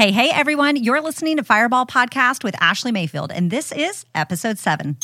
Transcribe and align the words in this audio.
Hey, 0.00 0.12
hey, 0.12 0.30
everyone. 0.30 0.76
You're 0.76 1.02
listening 1.02 1.36
to 1.36 1.44
Fireball 1.44 1.84
Podcast 1.84 2.42
with 2.42 2.54
Ashley 2.58 2.90
Mayfield, 2.90 3.30
and 3.30 3.50
this 3.50 3.70
is 3.70 4.06
episode 4.14 4.58
seven. 4.58 4.96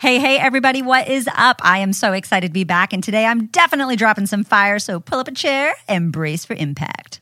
Hey, 0.00 0.18
hey, 0.18 0.36
everybody, 0.36 0.82
what 0.82 1.06
is 1.06 1.28
up? 1.36 1.60
I 1.62 1.78
am 1.78 1.92
so 1.92 2.12
excited 2.12 2.48
to 2.48 2.52
be 2.52 2.64
back, 2.64 2.92
and 2.92 3.04
today 3.04 3.24
I'm 3.24 3.46
definitely 3.46 3.94
dropping 3.94 4.26
some 4.26 4.42
fire, 4.42 4.80
so 4.80 4.98
pull 4.98 5.20
up 5.20 5.28
a 5.28 5.32
chair 5.32 5.74
and 5.86 6.10
brace 6.10 6.44
for 6.44 6.54
impact. 6.54 7.19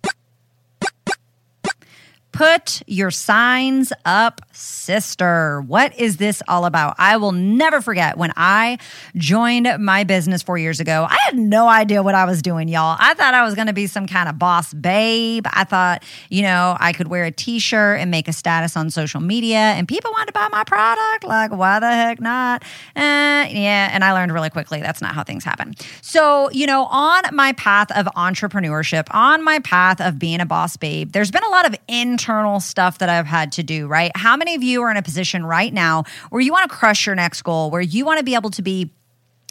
Put 2.39 2.82
your 2.86 3.11
signs 3.11 3.93
up, 4.04 4.43
sister. 4.59 5.61
What 5.62 5.98
is 5.98 6.17
this 6.17 6.43
all 6.48 6.64
about? 6.64 6.94
I 6.99 7.16
will 7.16 7.32
never 7.32 7.80
forget 7.80 8.16
when 8.16 8.32
I 8.36 8.79
joined 9.16 9.68
my 9.79 10.04
business 10.04 10.43
four 10.43 10.58
years 10.58 10.80
ago. 10.80 11.07
I 11.08 11.16
had 11.26 11.39
no 11.39 11.68
idea 11.68 12.03
what 12.03 12.14
I 12.14 12.25
was 12.25 12.43
doing, 12.43 12.68
y'all. 12.68 12.96
I 12.99 13.14
thought 13.14 13.35
I 13.35 13.44
was 13.44 13.54
going 13.54 13.66
to 13.66 13.72
be 13.72 13.86
some 13.86 14.07
kind 14.07 14.29
of 14.29 14.39
boss 14.39 14.72
babe. 14.75 15.46
I 15.50 15.64
thought, 15.64 16.02
you 16.30 16.43
know, 16.43 16.76
I 16.80 16.93
could 16.93 17.08
wear 17.08 17.25
a 17.25 17.30
t 17.30 17.58
shirt 17.58 18.00
and 18.00 18.11
make 18.11 18.29
a 18.29 18.32
status 18.32 18.76
on 18.76 18.90
social 18.90 19.21
media 19.21 19.58
and 19.58 19.86
people 19.86 20.11
wanted 20.13 20.26
to 20.26 20.32
buy 20.32 20.49
my 20.50 20.64
product. 20.64 21.25
Like, 21.25 21.52
why 21.52 21.80
the 21.80 21.90
heck 21.90 22.21
not? 22.21 22.63
Eh, 22.96 23.00
yeah. 23.02 23.90
And 23.93 24.04
I 24.04 24.13
learned 24.13 24.32
really 24.32 24.50
quickly 24.50 24.80
that's 24.80 25.00
not 25.00 25.14
how 25.14 25.22
things 25.22 25.44
happen. 25.44 25.75
So, 26.02 26.50
you 26.50 26.66
know, 26.66 26.86
on 26.86 27.22
my 27.32 27.52
path 27.52 27.90
of 27.96 28.07
entrepreneurship, 28.16 29.07
on 29.11 29.44
my 29.44 29.58
path 29.61 30.00
of 30.00 30.18
being 30.18 30.40
a 30.40 30.46
boss 30.46 30.77
babe, 30.77 31.13
there's 31.13 31.30
been 31.30 31.44
a 31.44 31.50
lot 31.50 31.66
of 31.66 31.77
internal 31.86 32.48
internal 32.48 32.61
stuff 32.61 32.98
that 32.98 33.08
I've 33.08 33.27
had 33.27 33.52
to 33.52 33.62
do, 33.62 33.86
right? 33.86 34.11
How 34.14 34.36
many 34.36 34.47
of 34.55 34.62
you 34.62 34.83
are 34.83 34.91
in 34.91 34.97
a 34.97 35.02
position 35.02 35.44
right 35.44 35.72
now 35.72 36.05
where 36.30 36.41
you 36.41 36.52
want 36.52 36.70
to 36.70 36.77
crush 36.77 37.06
your 37.06 37.14
next 37.14 37.42
goal, 37.42 37.70
where 37.70 37.80
you 37.80 38.04
want 38.04 38.18
to 38.18 38.24
be 38.24 38.34
able 38.34 38.50
to 38.50 38.62
be 38.62 38.90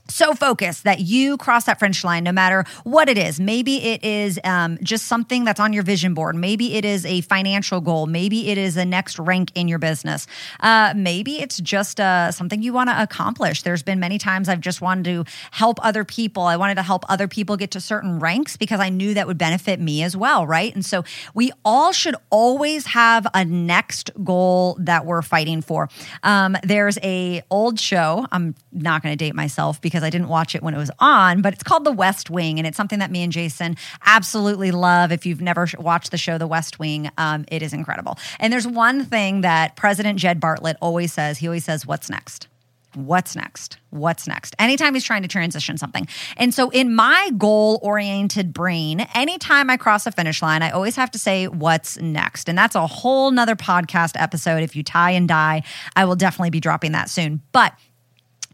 so 0.09 0.33
focused 0.33 0.83
that 0.83 0.99
you 0.99 1.37
cross 1.37 1.65
that 1.65 1.79
finish 1.79 2.03
line 2.03 2.23
no 2.23 2.31
matter 2.31 2.65
what 2.83 3.09
it 3.09 3.17
is. 3.17 3.39
Maybe 3.39 3.83
it 3.83 4.03
is 4.03 4.39
um, 4.43 4.77
just 4.81 5.05
something 5.05 5.43
that's 5.43 5.59
on 5.59 5.73
your 5.73 5.83
vision 5.83 6.13
board. 6.13 6.35
Maybe 6.35 6.75
it 6.75 6.85
is 6.85 7.05
a 7.05 7.21
financial 7.21 7.81
goal. 7.81 8.05
Maybe 8.05 8.49
it 8.49 8.57
is 8.57 8.77
a 8.77 8.85
next 8.85 9.19
rank 9.19 9.51
in 9.55 9.67
your 9.67 9.79
business. 9.79 10.27
Uh, 10.59 10.93
maybe 10.95 11.41
it's 11.41 11.57
just 11.57 11.99
uh, 11.99 12.31
something 12.31 12.61
you 12.61 12.73
want 12.73 12.89
to 12.89 13.01
accomplish. 13.01 13.61
There's 13.63 13.83
been 13.83 13.99
many 13.99 14.17
times 14.17 14.49
I've 14.49 14.61
just 14.61 14.81
wanted 14.81 15.05
to 15.05 15.25
help 15.51 15.83
other 15.83 16.03
people. 16.03 16.43
I 16.43 16.57
wanted 16.57 16.75
to 16.75 16.83
help 16.83 17.03
other 17.09 17.27
people 17.27 17.57
get 17.57 17.71
to 17.71 17.81
certain 17.81 18.19
ranks 18.19 18.57
because 18.57 18.79
I 18.79 18.89
knew 18.89 19.13
that 19.13 19.27
would 19.27 19.37
benefit 19.37 19.79
me 19.79 20.03
as 20.03 20.15
well, 20.15 20.45
right? 20.45 20.73
And 20.73 20.85
so 20.85 21.03
we 21.33 21.51
all 21.63 21.91
should 21.91 22.15
always 22.29 22.85
have 22.87 23.27
a 23.33 23.45
next 23.45 24.11
goal 24.23 24.77
that 24.79 25.05
we're 25.05 25.21
fighting 25.21 25.61
for. 25.61 25.89
Um, 26.23 26.55
there's 26.63 26.97
a 27.03 27.43
old 27.49 27.79
show. 27.79 28.25
I'm 28.31 28.55
not 28.71 29.03
going 29.03 29.13
to 29.13 29.17
date 29.17 29.35
myself 29.35 29.81
because 29.81 29.96
because 29.97 30.05
I 30.05 30.11
didn't 30.11 30.27
watch 30.27 30.53
it 30.53 30.61
when 30.61 30.75
it 30.75 30.77
was 30.77 30.91
on, 30.99 31.41
but 31.41 31.53
it's 31.53 31.63
called 31.63 31.83
The 31.83 31.91
West 31.91 32.29
Wing, 32.29 32.59
and 32.59 32.67
it's 32.67 32.77
something 32.77 32.99
that 32.99 33.09
me 33.09 33.23
and 33.23 33.31
Jason 33.31 33.75
absolutely 34.05 34.69
love. 34.69 35.11
If 35.11 35.25
you've 35.25 35.41
never 35.41 35.67
watched 35.79 36.11
the 36.11 36.19
show 36.19 36.37
The 36.37 36.45
West 36.45 36.77
Wing, 36.77 37.09
um, 37.17 37.45
it 37.47 37.63
is 37.63 37.73
incredible. 37.73 38.19
And 38.39 38.53
there's 38.53 38.67
one 38.67 39.05
thing 39.05 39.41
that 39.41 39.75
President 39.75 40.19
Jed 40.19 40.39
Bartlet 40.39 40.75
always 40.81 41.11
says. 41.11 41.39
He 41.39 41.47
always 41.47 41.65
says, 41.65 41.87
"What's 41.87 42.11
next." 42.11 42.47
What's 42.93 43.35
next? 43.35 43.77
What's 43.91 44.27
next? 44.27 44.55
Anytime 44.57 44.95
he's 44.95 45.03
trying 45.03 45.21
to 45.21 45.27
transition 45.27 45.77
something. 45.77 46.07
And 46.35 46.51
so, 46.51 46.69
in 46.69 46.95
my 46.95 47.31
goal 47.37 47.79
oriented 47.83 48.53
brain, 48.53 49.01
anytime 49.13 49.69
I 49.69 49.77
cross 49.77 50.07
a 50.07 50.11
finish 50.11 50.41
line, 50.41 50.63
I 50.63 50.71
always 50.71 50.95
have 50.95 51.11
to 51.11 51.19
say, 51.19 51.47
What's 51.47 51.97
next? 51.99 52.49
And 52.49 52.57
that's 52.57 52.75
a 52.75 52.87
whole 52.87 53.29
nother 53.29 53.55
podcast 53.55 54.19
episode. 54.19 54.63
If 54.63 54.75
you 54.75 54.81
tie 54.81 55.11
and 55.11 55.27
die, 55.27 55.61
I 55.95 56.05
will 56.05 56.15
definitely 56.15 56.49
be 56.49 56.59
dropping 56.59 56.93
that 56.93 57.09
soon. 57.09 57.41
But 57.51 57.73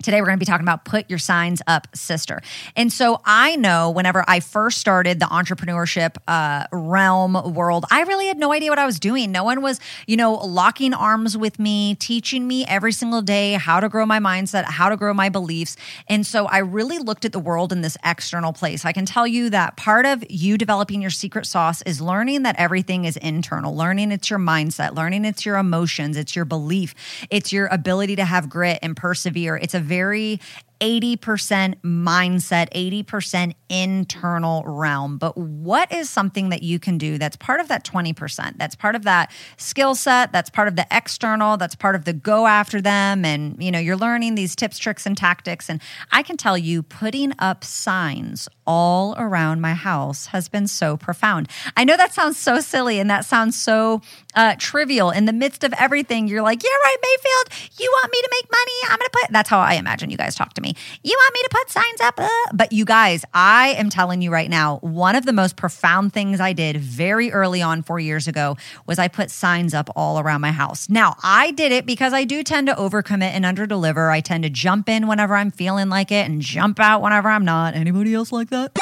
Today, 0.04 0.20
we're 0.20 0.28
going 0.28 0.38
to 0.38 0.40
be 0.40 0.46
talking 0.46 0.66
about 0.66 0.84
put 0.84 1.10
your 1.10 1.18
signs 1.18 1.62
up, 1.66 1.88
sister. 1.96 2.42
And 2.76 2.92
so 2.92 3.22
I 3.26 3.56
know 3.56 3.90
whenever 3.90 4.26
I 4.28 4.42
first 4.42 4.78
started 4.78 5.20
the 5.20 5.26
entrepreneurship 5.26 6.18
uh, 6.28 6.66
realm 6.74 7.54
world, 7.54 7.86
I 7.90 8.04
really 8.04 8.28
had 8.28 8.38
no 8.38 8.52
idea 8.52 8.70
what 8.70 8.80
I 8.80 8.86
was 8.86 9.00
doing. 9.00 9.32
No 9.32 9.46
one 9.46 9.62
was, 9.62 9.80
you 10.06 10.18
know, 10.18 10.34
locking 10.34 10.94
arms 10.94 11.38
with 11.38 11.58
me, 11.58 11.96
teaching 11.96 12.46
me 12.46 12.66
every 12.66 12.92
single 12.92 13.22
day 13.22 13.54
how 13.54 13.80
to 13.80 13.88
grow 13.88 14.06
my 14.06 14.20
mindset, 14.20 14.66
how 14.66 14.90
to 14.90 14.98
grow 14.98 15.14
my 15.14 15.30
beliefs. 15.30 15.78
And 16.10 16.26
so 16.26 16.48
I 16.48 16.58
really 16.60 17.00
looked 17.00 17.24
at 17.24 17.32
the 17.32 17.40
world 17.40 17.72
in 17.72 17.82
this 17.82 17.98
external 18.04 18.52
place. 18.52 18.84
I 18.84 18.92
can 18.92 19.06
tell 19.06 19.26
you 19.26 19.50
that 19.52 19.78
part 19.78 20.06
of 20.06 20.24
you 20.30 20.58
developing 20.58 21.02
your 21.02 21.12
secret 21.12 21.46
sauce 21.46 21.82
is 21.84 22.02
learning 22.02 22.44
that 22.44 22.58
everything 22.60 23.06
is 23.06 23.16
internal, 23.18 23.74
learning 23.74 24.12
it's 24.12 24.30
your 24.30 24.40
mindset, 24.40 24.96
learning 24.96 25.24
it's 25.24 25.46
your 25.46 25.56
emotions, 25.56 26.18
it's 26.18 26.36
your 26.36 26.46
belief, 26.46 26.94
it's 27.30 27.54
your 27.54 27.68
ability 27.68 28.18
to 28.18 28.26
have 28.26 28.50
grit 28.50 28.80
and 28.82 28.98
persevere. 28.98 29.56
It's 29.56 29.74
a 29.74 29.80
very 29.94 30.40
80% 30.84 31.76
mindset, 31.82 32.70
80% 32.74 33.54
internal 33.70 34.64
realm. 34.66 35.18
But 35.18 35.38
what 35.38 35.90
is 35.94 36.10
something 36.10 36.50
that 36.50 36.62
you 36.62 36.78
can 36.78 36.98
do 36.98 37.18
that's 37.18 37.38
part 37.38 37.62
of 37.62 37.70
that 37.70 37.86
20%? 37.86 38.58
That's 38.58 38.76
part 38.76 38.96
of 38.96 39.04
that 39.04 39.32
skill 39.56 39.96
set, 39.96 40.34
that's 40.34 40.50
part 40.50 40.68
of 40.68 40.76
the 40.76 40.86
external, 40.92 41.56
that's 41.56 41.74
part 41.74 41.96
of 41.96 42.04
the 42.04 42.12
go 42.12 42.48
after 42.48 42.82
them 42.82 43.24
and 43.24 43.64
you 43.64 43.72
know, 43.72 43.80
you're 43.80 43.96
learning 43.96 44.36
these 44.36 44.58
tips, 44.58 44.78
tricks 44.78 45.06
and 45.06 45.16
tactics 45.16 45.70
and 45.70 45.82
I 46.12 46.22
can 46.22 46.36
tell 46.36 46.58
you 46.58 46.84
putting 46.84 47.32
up 47.40 47.64
signs 47.64 48.50
all 48.68 49.16
around 49.18 49.62
my 49.62 49.74
house 49.74 50.28
has 50.28 50.50
been 50.50 50.68
so 50.68 50.98
profound. 50.98 51.48
I 51.78 51.86
know 51.86 51.96
that 51.96 52.14
sounds 52.14 52.38
so 52.38 52.60
silly 52.60 53.00
and 53.00 53.10
that 53.10 53.24
sounds 53.26 53.58
so 53.58 54.02
uh, 54.36 54.56
trivial 54.58 55.12
in 55.12 55.26
the 55.26 55.34
midst 55.34 55.64
of 55.64 55.74
everything. 55.74 56.28
You're 56.28 56.42
like, 56.42 56.62
yeah, 56.62 56.70
right, 56.70 56.98
Mayfield, 57.02 57.80
you 57.80 57.90
want 57.92 58.12
me 58.12 58.22
to 58.22 58.30
make 58.32 58.52
money? 58.52 58.72
I'm 58.90 59.00
going 59.00 59.10
to 59.10 59.20
put, 59.22 59.32
that's 59.32 59.50
how 59.50 59.60
I 59.60 59.74
imagine 59.76 60.10
you 60.10 60.18
guys 60.18 60.36
talk 60.36 60.54
to 60.54 60.62
You 61.04 61.18
want 61.18 61.34
me 61.34 61.42
to 61.44 61.50
put 61.52 61.70
signs 61.70 62.02
up? 62.02 62.20
Uh, 62.20 62.30
but 62.54 62.72
you 62.72 62.86
guys, 62.86 63.26
I 63.34 63.70
am 63.70 63.90
telling 63.90 64.22
you 64.22 64.32
right 64.32 64.50
now, 64.50 64.78
one 64.80 65.16
of 65.16 65.26
the 65.26 65.34
most 65.34 65.56
profound 65.56 66.14
things 66.14 66.40
I 66.40 66.54
did 66.54 66.78
very 66.78 67.32
early 67.32 67.62
on 67.62 67.84
four 67.84 68.00
years 68.00 68.28
ago 68.28 68.58
was 68.86 69.00
I 69.00 69.08
put 69.08 69.32
signs 69.32 69.74
up 69.74 69.90
all 69.96 70.20
around 70.20 70.42
my 70.42 70.52
house. 70.52 70.90
Now, 70.90 71.16
I 71.24 71.52
did 71.52 71.72
it 71.72 71.86
because 71.86 72.14
I 72.14 72.24
do 72.24 72.44
tend 72.44 72.68
to 72.68 72.74
overcommit 72.74 73.32
and 73.32 73.46
underdeliver. 73.46 74.12
I 74.12 74.22
tend 74.22 74.44
to 74.44 74.50
jump 74.50 74.90
in 74.90 75.08
whenever 75.08 75.36
I'm 75.36 75.52
feeling 75.52 75.90
like 75.90 76.12
it 76.12 76.30
and 76.30 76.42
jump 76.42 76.80
out 76.80 77.02
whenever 77.02 77.30
I'm 77.30 77.46
not. 77.46 77.76
Anybody 77.76 78.14
else 78.14 78.32
like 78.32 78.50
that? 78.50 78.78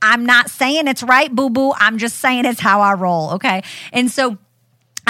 I'm 0.00 0.24
not 0.24 0.50
saying 0.50 0.86
it's 0.86 1.02
right, 1.02 1.34
boo 1.34 1.50
boo. 1.50 1.72
I'm 1.76 1.98
just 1.98 2.18
saying 2.18 2.44
it's 2.44 2.60
how 2.60 2.80
I 2.80 2.94
roll. 2.94 3.32
Okay. 3.32 3.62
And 3.92 4.10
so, 4.10 4.38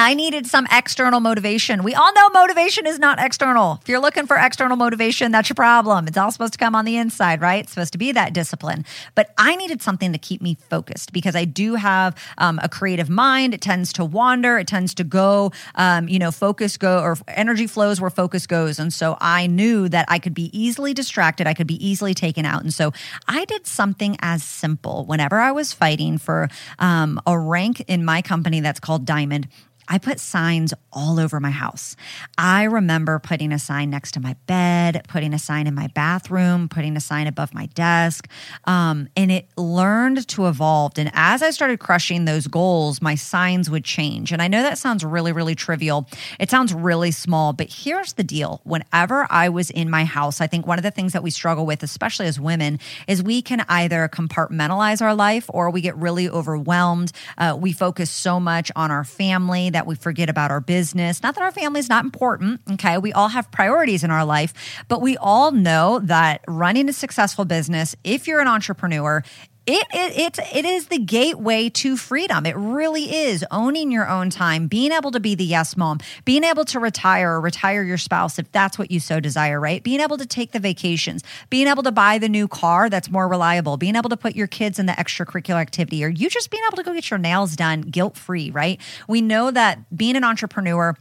I 0.01 0.15
needed 0.15 0.47
some 0.47 0.69
external 0.71 1.19
motivation. 1.19 1.83
We 1.83 1.93
all 1.93 2.13
know 2.15 2.31
motivation 2.31 2.87
is 2.87 3.01
not 3.01 3.19
external. 3.19 3.81
If 3.83 3.89
you're 3.89 3.99
looking 3.99 4.29
for 4.29 4.37
external 4.37 4.77
motivation, 4.77 5.33
that's 5.33 5.49
your 5.49 5.57
problem. 5.57 6.07
It's 6.07 6.17
all 6.17 6.31
supposed 6.31 6.53
to 6.53 6.59
come 6.59 6.77
on 6.77 6.85
the 6.85 6.97
inside, 6.97 7.41
right? 7.41 7.65
It's 7.65 7.73
supposed 7.73 7.91
to 7.95 7.99
be 7.99 8.13
that 8.13 8.33
discipline. 8.33 8.85
But 9.17 9.35
I 9.37 9.57
needed 9.57 9.83
something 9.83 10.13
to 10.13 10.19
keep 10.19 10.41
me 10.41 10.57
focused 10.71 11.13
because 11.13 11.35
I 11.35 11.47
do 11.47 11.75
have 11.75 12.15
um, 12.39 12.61
a 12.63 12.69
creative 12.69 13.11
mind. 13.11 13.55
It 13.55 13.61
tends 13.61 13.93
to 13.95 14.05
wander. 14.05 14.57
It 14.57 14.69
tends 14.69 14.95
to 14.95 15.03
go, 15.03 15.51
um, 15.75 16.09
you 16.09 16.21
know, 16.21 16.31
focus 16.31 16.77
go 16.77 17.03
or 17.03 17.17
energy 17.27 17.67
flows 17.67 18.01
where 18.01 18.09
focus 18.09 18.47
goes. 18.47 18.79
And 18.79 18.93
so 18.93 19.17
I 19.21 19.49
knew 19.49 19.89
that 19.89 20.07
I 20.09 20.21
could 20.21 20.33
be 20.33 20.49
easily 20.57 20.95
distracted. 20.95 21.49
I 21.49 21.55
could 21.55 21.67
be 21.67 21.85
easily 21.85 22.15
taken 22.15 22.45
out. 22.45 22.63
And 22.63 22.73
so 22.73 22.93
I 23.27 23.47
did 23.47 23.67
something 23.67 24.17
as 24.23 24.45
simple 24.45 25.07
whenever 25.07 25.41
I 25.41 25.51
was 25.51 25.73
fighting 25.73 26.19
for 26.19 26.49
um, 26.79 27.21
a 27.27 27.37
rank 27.37 27.81
in 27.89 28.05
my 28.05 28.23
company 28.23 28.61
that's 28.61 28.79
called 28.79 29.05
Diamond. 29.05 29.49
I 29.89 29.99
put 29.99 30.21
signs 30.21 30.75
all 30.93 31.19
over 31.19 31.41
my 31.41 31.51
house. 31.51 31.97
I 32.37 32.65
remember 32.65 33.19
putting 33.19 33.53
a 33.53 33.59
sign 33.59 33.89
next 33.89 34.13
to 34.13 34.21
my 34.21 34.37
bed, 34.47 35.05
putting 35.09 35.33
a 35.33 35.39
sign 35.39 35.67
in 35.67 35.75
my 35.75 35.87
bathroom, 35.89 36.69
putting 36.69 36.97
a 36.97 37.01
sign 37.01 37.27
above 37.27 37.55
my 37.55 37.67
desk. 37.67 38.29
Um, 38.65 39.09
and 39.17 39.33
it 39.33 39.49
learned 39.57 40.29
to 40.29 40.47
evolve. 40.47 40.93
And 40.99 41.11
as 41.15 41.43
I 41.43 41.51
started 41.51 41.81
crushing 41.81 42.27
those 42.27 42.47
goals, 42.47 43.01
my 43.01 43.15
signs 43.15 43.71
would 43.71 43.85
change. 43.85 44.31
And 44.31 44.43
I 44.43 44.49
know 44.49 44.63
that 44.63 44.77
sounds 44.77 45.05
really, 45.05 45.33
really 45.33 45.55
trivial. 45.55 46.07
It 46.39 46.51
sounds 46.51 46.75
really 46.75 47.11
small, 47.11 47.53
but 47.53 47.73
here's 47.73 48.13
the 48.15 48.25
deal. 48.25 48.61
Whenever 48.65 49.27
I 49.31 49.49
was 49.49 49.71
in 49.71 49.89
my 49.89 50.05
house, 50.05 50.41
I 50.41 50.47
think 50.47 50.67
one 50.67 50.79
of 50.79 50.83
the 50.83 50.91
things 50.91 51.15
that 51.15 51.23
we 51.23 51.31
struggle 51.31 51.65
with, 51.65 51.83
especially 51.83 52.27
as 52.27 52.39
women, 52.39 52.79
is 53.07 53.23
we 53.23 53.41
can 53.41 53.65
either 53.69 54.09
compartmentalize 54.09 55.01
our 55.01 55.15
life 55.15 55.47
or 55.49 55.71
we 55.71 55.81
get 55.81 55.97
really 55.97 56.29
overwhelmed. 56.29 57.13
Uh, 57.39 57.57
we 57.59 57.73
focus 57.73 58.11
so 58.11 58.39
much 58.39 58.71
on 58.77 58.91
our 58.91 59.05
family 59.05 59.71
that 59.79 59.87
we 59.87 59.95
forget 59.95 60.29
about 60.29 60.51
our 60.51 60.61
business. 60.61 61.23
Not 61.23 61.37
that 61.37 61.43
our 61.45 61.53
family 61.53 61.79
is 61.79 61.89
not 61.89 62.05
important, 62.05 62.61
okay? 62.73 62.99
We 62.99 63.13
all 63.13 63.29
have 63.29 63.49
priorities 63.53 64.03
in 64.03 64.11
our 64.11 64.25
life, 64.25 64.53
but 64.89 65.01
we 65.01 65.17
all 65.19 65.53
know 65.53 66.01
that 66.01 66.41
running 66.49 66.89
a 66.89 66.93
successful 66.93 67.45
business, 67.45 67.95
if 68.03 68.27
you're 68.27 68.41
an 68.41 68.49
entrepreneur, 68.49 69.23
it, 69.69 69.87
it, 69.93 70.39
it, 70.39 70.57
it 70.57 70.65
is 70.65 70.87
the 70.87 70.99
gateway 70.99 71.69
to 71.69 71.99
freedom. 71.99 72.47
It 72.47 72.57
really 72.57 73.15
is 73.15 73.45
owning 73.51 73.93
your 73.93 74.09
own 74.09 74.31
time, 74.31 74.67
being 74.67 74.93
able 74.93 75.11
to 75.11 75.21
be 75.21 75.35
the 75.35 75.45
yes 75.45 75.77
mom, 75.77 76.01
being 76.25 76.43
able 76.43 76.65
to 76.65 76.81
retire 76.81 77.33
or 77.33 77.41
retire 77.43 77.83
your 77.83 77.99
spouse 77.99 78.39
if 78.39 78.51
that's 78.51 78.79
what 78.79 78.91
you 78.91 78.99
so 78.99 79.21
desire, 79.21 79.61
right? 79.61 79.83
Being 79.83 80.01
able 80.01 80.17
to 80.17 80.25
take 80.25 80.53
the 80.53 80.59
vacations, 80.59 81.23
being 81.51 81.67
able 81.67 81.83
to 81.83 81.93
buy 81.93 82.17
the 82.17 82.31
new 82.31 82.49
car 82.49 82.89
that's 82.89 83.11
more 83.11 83.29
reliable, 83.29 83.77
being 83.77 83.95
able 83.95 84.09
to 84.09 84.17
put 84.17 84.35
your 84.35 84.47
kids 84.47 84.79
in 84.79 84.87
the 84.87 84.95
extracurricular 84.95 85.61
activity, 85.61 86.03
or 86.03 86.09
you 86.09 86.31
just 86.31 86.51
being 86.51 86.63
able 86.67 86.79
to 86.79 86.83
go 86.83 86.95
get 86.95 87.11
your 87.11 87.19
nails 87.19 87.55
done 87.55 87.83
guilt 87.83 88.17
free, 88.17 88.51
right? 88.51 88.81
We 89.07 89.21
know 89.21 89.51
that 89.51 89.95
being 89.95 90.17
an 90.17 90.25
entrepreneur, 90.25 90.97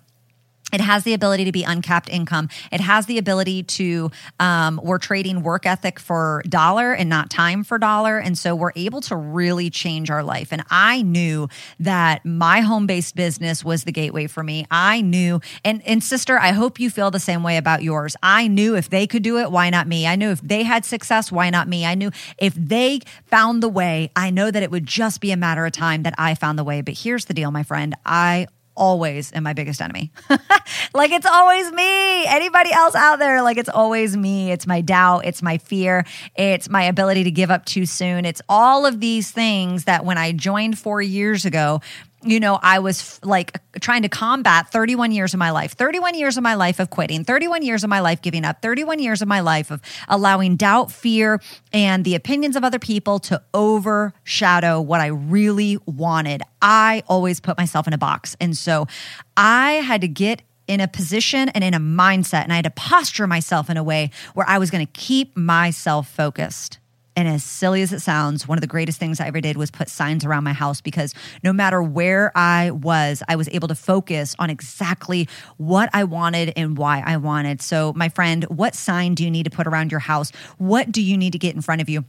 it 0.73 0.81
has 0.81 1.03
the 1.03 1.13
ability 1.13 1.45
to 1.45 1.51
be 1.51 1.63
uncapped 1.63 2.09
income. 2.09 2.49
It 2.71 2.81
has 2.81 3.05
the 3.05 3.17
ability 3.17 3.63
to, 3.63 4.11
um, 4.39 4.81
we're 4.83 4.97
trading 4.97 5.41
work 5.41 5.65
ethic 5.65 5.97
for 5.97 6.43
dollar 6.49 6.91
and 6.91 7.09
not 7.09 7.29
time 7.29 7.63
for 7.63 7.77
dollar. 7.77 8.17
And 8.17 8.37
so 8.37 8.53
we're 8.53 8.73
able 8.75 8.99
to 9.01 9.15
really 9.15 9.69
change 9.69 10.09
our 10.09 10.23
life. 10.23 10.51
And 10.51 10.63
I 10.69 11.03
knew 11.03 11.47
that 11.79 12.25
my 12.25 12.59
home 12.61 12.85
based 12.85 13.15
business 13.15 13.63
was 13.63 13.85
the 13.85 13.93
gateway 13.93 14.27
for 14.27 14.43
me. 14.43 14.65
I 14.69 14.99
knew, 15.01 15.39
and, 15.63 15.81
and 15.87 16.03
sister, 16.03 16.37
I 16.37 16.51
hope 16.51 16.81
you 16.81 16.89
feel 16.89 17.11
the 17.11 17.19
same 17.19 17.43
way 17.43 17.55
about 17.55 17.81
yours. 17.81 18.17
I 18.21 18.49
knew 18.49 18.75
if 18.75 18.89
they 18.89 19.07
could 19.07 19.23
do 19.23 19.37
it, 19.37 19.51
why 19.51 19.69
not 19.69 19.87
me? 19.87 20.05
I 20.05 20.17
knew 20.17 20.31
if 20.31 20.41
they 20.41 20.63
had 20.63 20.83
success, 20.83 21.31
why 21.31 21.49
not 21.49 21.69
me? 21.69 21.85
I 21.85 21.95
knew 21.95 22.11
if 22.37 22.53
they 22.55 22.99
found 23.25 23.63
the 23.63 23.69
way, 23.69 24.11
I 24.17 24.31
know 24.31 24.51
that 24.51 24.63
it 24.63 24.71
would 24.71 24.85
just 24.85 25.21
be 25.21 25.31
a 25.31 25.37
matter 25.37 25.65
of 25.65 25.71
time 25.71 26.03
that 26.03 26.15
I 26.17 26.35
found 26.35 26.59
the 26.59 26.65
way. 26.65 26.81
But 26.81 26.97
here's 26.97 27.25
the 27.25 27.33
deal, 27.33 27.51
my 27.51 27.63
friend. 27.63 27.95
I 28.05 28.47
always 28.77 29.33
am 29.33 29.43
my 29.43 29.53
biggest 29.53 29.81
enemy. 29.81 30.11
like 30.93 31.11
it's 31.11 31.25
always 31.25 31.71
me. 31.71 32.25
Anybody 32.25 32.71
else 32.71 32.95
out 32.95 33.19
there, 33.19 33.41
like 33.41 33.57
it's 33.57 33.69
always 33.69 34.15
me. 34.15 34.51
It's 34.51 34.65
my 34.65 34.81
doubt, 34.81 35.25
it's 35.25 35.41
my 35.41 35.57
fear, 35.57 36.05
it's 36.35 36.69
my 36.69 36.83
ability 36.83 37.25
to 37.25 37.31
give 37.31 37.51
up 37.51 37.65
too 37.65 37.85
soon. 37.85 38.23
It's 38.23 38.41
all 38.47 38.85
of 38.85 39.01
these 39.01 39.31
things 39.31 39.83
that 39.85 40.05
when 40.05 40.17
I 40.17 40.31
joined 40.31 40.77
4 40.77 41.01
years 41.01 41.43
ago, 41.43 41.81
you 42.27 42.39
know, 42.39 42.59
I 42.61 42.79
was 42.79 43.19
like 43.23 43.59
trying 43.79 44.01
to 44.01 44.09
combat 44.09 44.71
31 44.71 45.11
years 45.11 45.33
of 45.33 45.39
my 45.39 45.51
life, 45.51 45.73
31 45.73 46.15
years 46.15 46.37
of 46.37 46.43
my 46.43 46.55
life 46.55 46.79
of 46.79 46.89
quitting, 46.89 47.23
31 47.23 47.63
years 47.63 47.83
of 47.83 47.89
my 47.89 47.99
life 47.99 48.21
giving 48.21 48.45
up, 48.45 48.61
31 48.61 48.99
years 48.99 49.21
of 49.21 49.27
my 49.27 49.39
life 49.39 49.71
of 49.71 49.81
allowing 50.07 50.55
doubt, 50.55 50.91
fear, 50.91 51.39
and 51.71 52.03
the 52.03 52.15
opinions 52.15 52.55
of 52.55 52.63
other 52.63 52.79
people 52.79 53.19
to 53.19 53.41
overshadow 53.53 54.81
what 54.81 55.01
I 55.01 55.07
really 55.07 55.77
wanted. 55.85 56.41
I 56.61 57.03
always 57.07 57.39
put 57.39 57.57
myself 57.57 57.87
in 57.87 57.93
a 57.93 57.97
box. 57.97 58.35
And 58.39 58.55
so 58.55 58.87
I 59.35 59.73
had 59.73 60.01
to 60.01 60.07
get 60.07 60.41
in 60.67 60.81
a 60.81 60.87
position 60.87 61.49
and 61.49 61.63
in 61.63 61.73
a 61.73 61.79
mindset, 61.79 62.43
and 62.43 62.51
I 62.51 62.57
had 62.57 62.65
to 62.65 62.71
posture 62.71 63.25
myself 63.25 63.69
in 63.69 63.77
a 63.77 63.83
way 63.83 64.11
where 64.33 64.47
I 64.47 64.57
was 64.57 64.69
going 64.69 64.85
to 64.85 64.91
keep 64.91 65.35
myself 65.37 66.09
focused. 66.09 66.79
And 67.17 67.27
as 67.27 67.43
silly 67.43 67.81
as 67.81 67.91
it 67.91 67.99
sounds, 67.99 68.47
one 68.47 68.59
of 68.59 68.61
the 68.61 68.67
greatest 68.67 68.99
things 68.99 69.19
I 69.19 69.25
ever 69.25 69.41
did 69.41 69.57
was 69.57 69.71
put 69.71 69.89
signs 69.89 70.23
around 70.23 70.43
my 70.43 70.53
house 70.53 70.81
because 70.81 71.15
no 71.43 71.51
matter 71.51 71.81
where 71.81 72.31
I 72.37 72.69
was, 72.69 73.23
I 73.27 73.35
was 73.35 73.49
able 73.51 73.67
to 73.69 73.75
focus 73.75 74.35
on 74.37 74.51
exactly 74.51 75.27
what 75.57 75.89
I 75.93 76.03
wanted 76.03 76.53
and 76.55 76.77
why 76.77 77.01
I 77.03 77.17
wanted. 77.17 77.59
So, 77.63 77.91
my 77.93 78.09
friend, 78.09 78.43
what 78.45 78.75
sign 78.75 79.15
do 79.15 79.23
you 79.23 79.31
need 79.31 79.45
to 79.45 79.49
put 79.49 79.65
around 79.65 79.89
your 79.89 79.99
house? 79.99 80.31
What 80.59 80.91
do 80.91 81.01
you 81.01 81.17
need 81.17 81.31
to 81.31 81.39
get 81.39 81.55
in 81.55 81.61
front 81.61 81.81
of 81.81 81.89
you? 81.89 82.05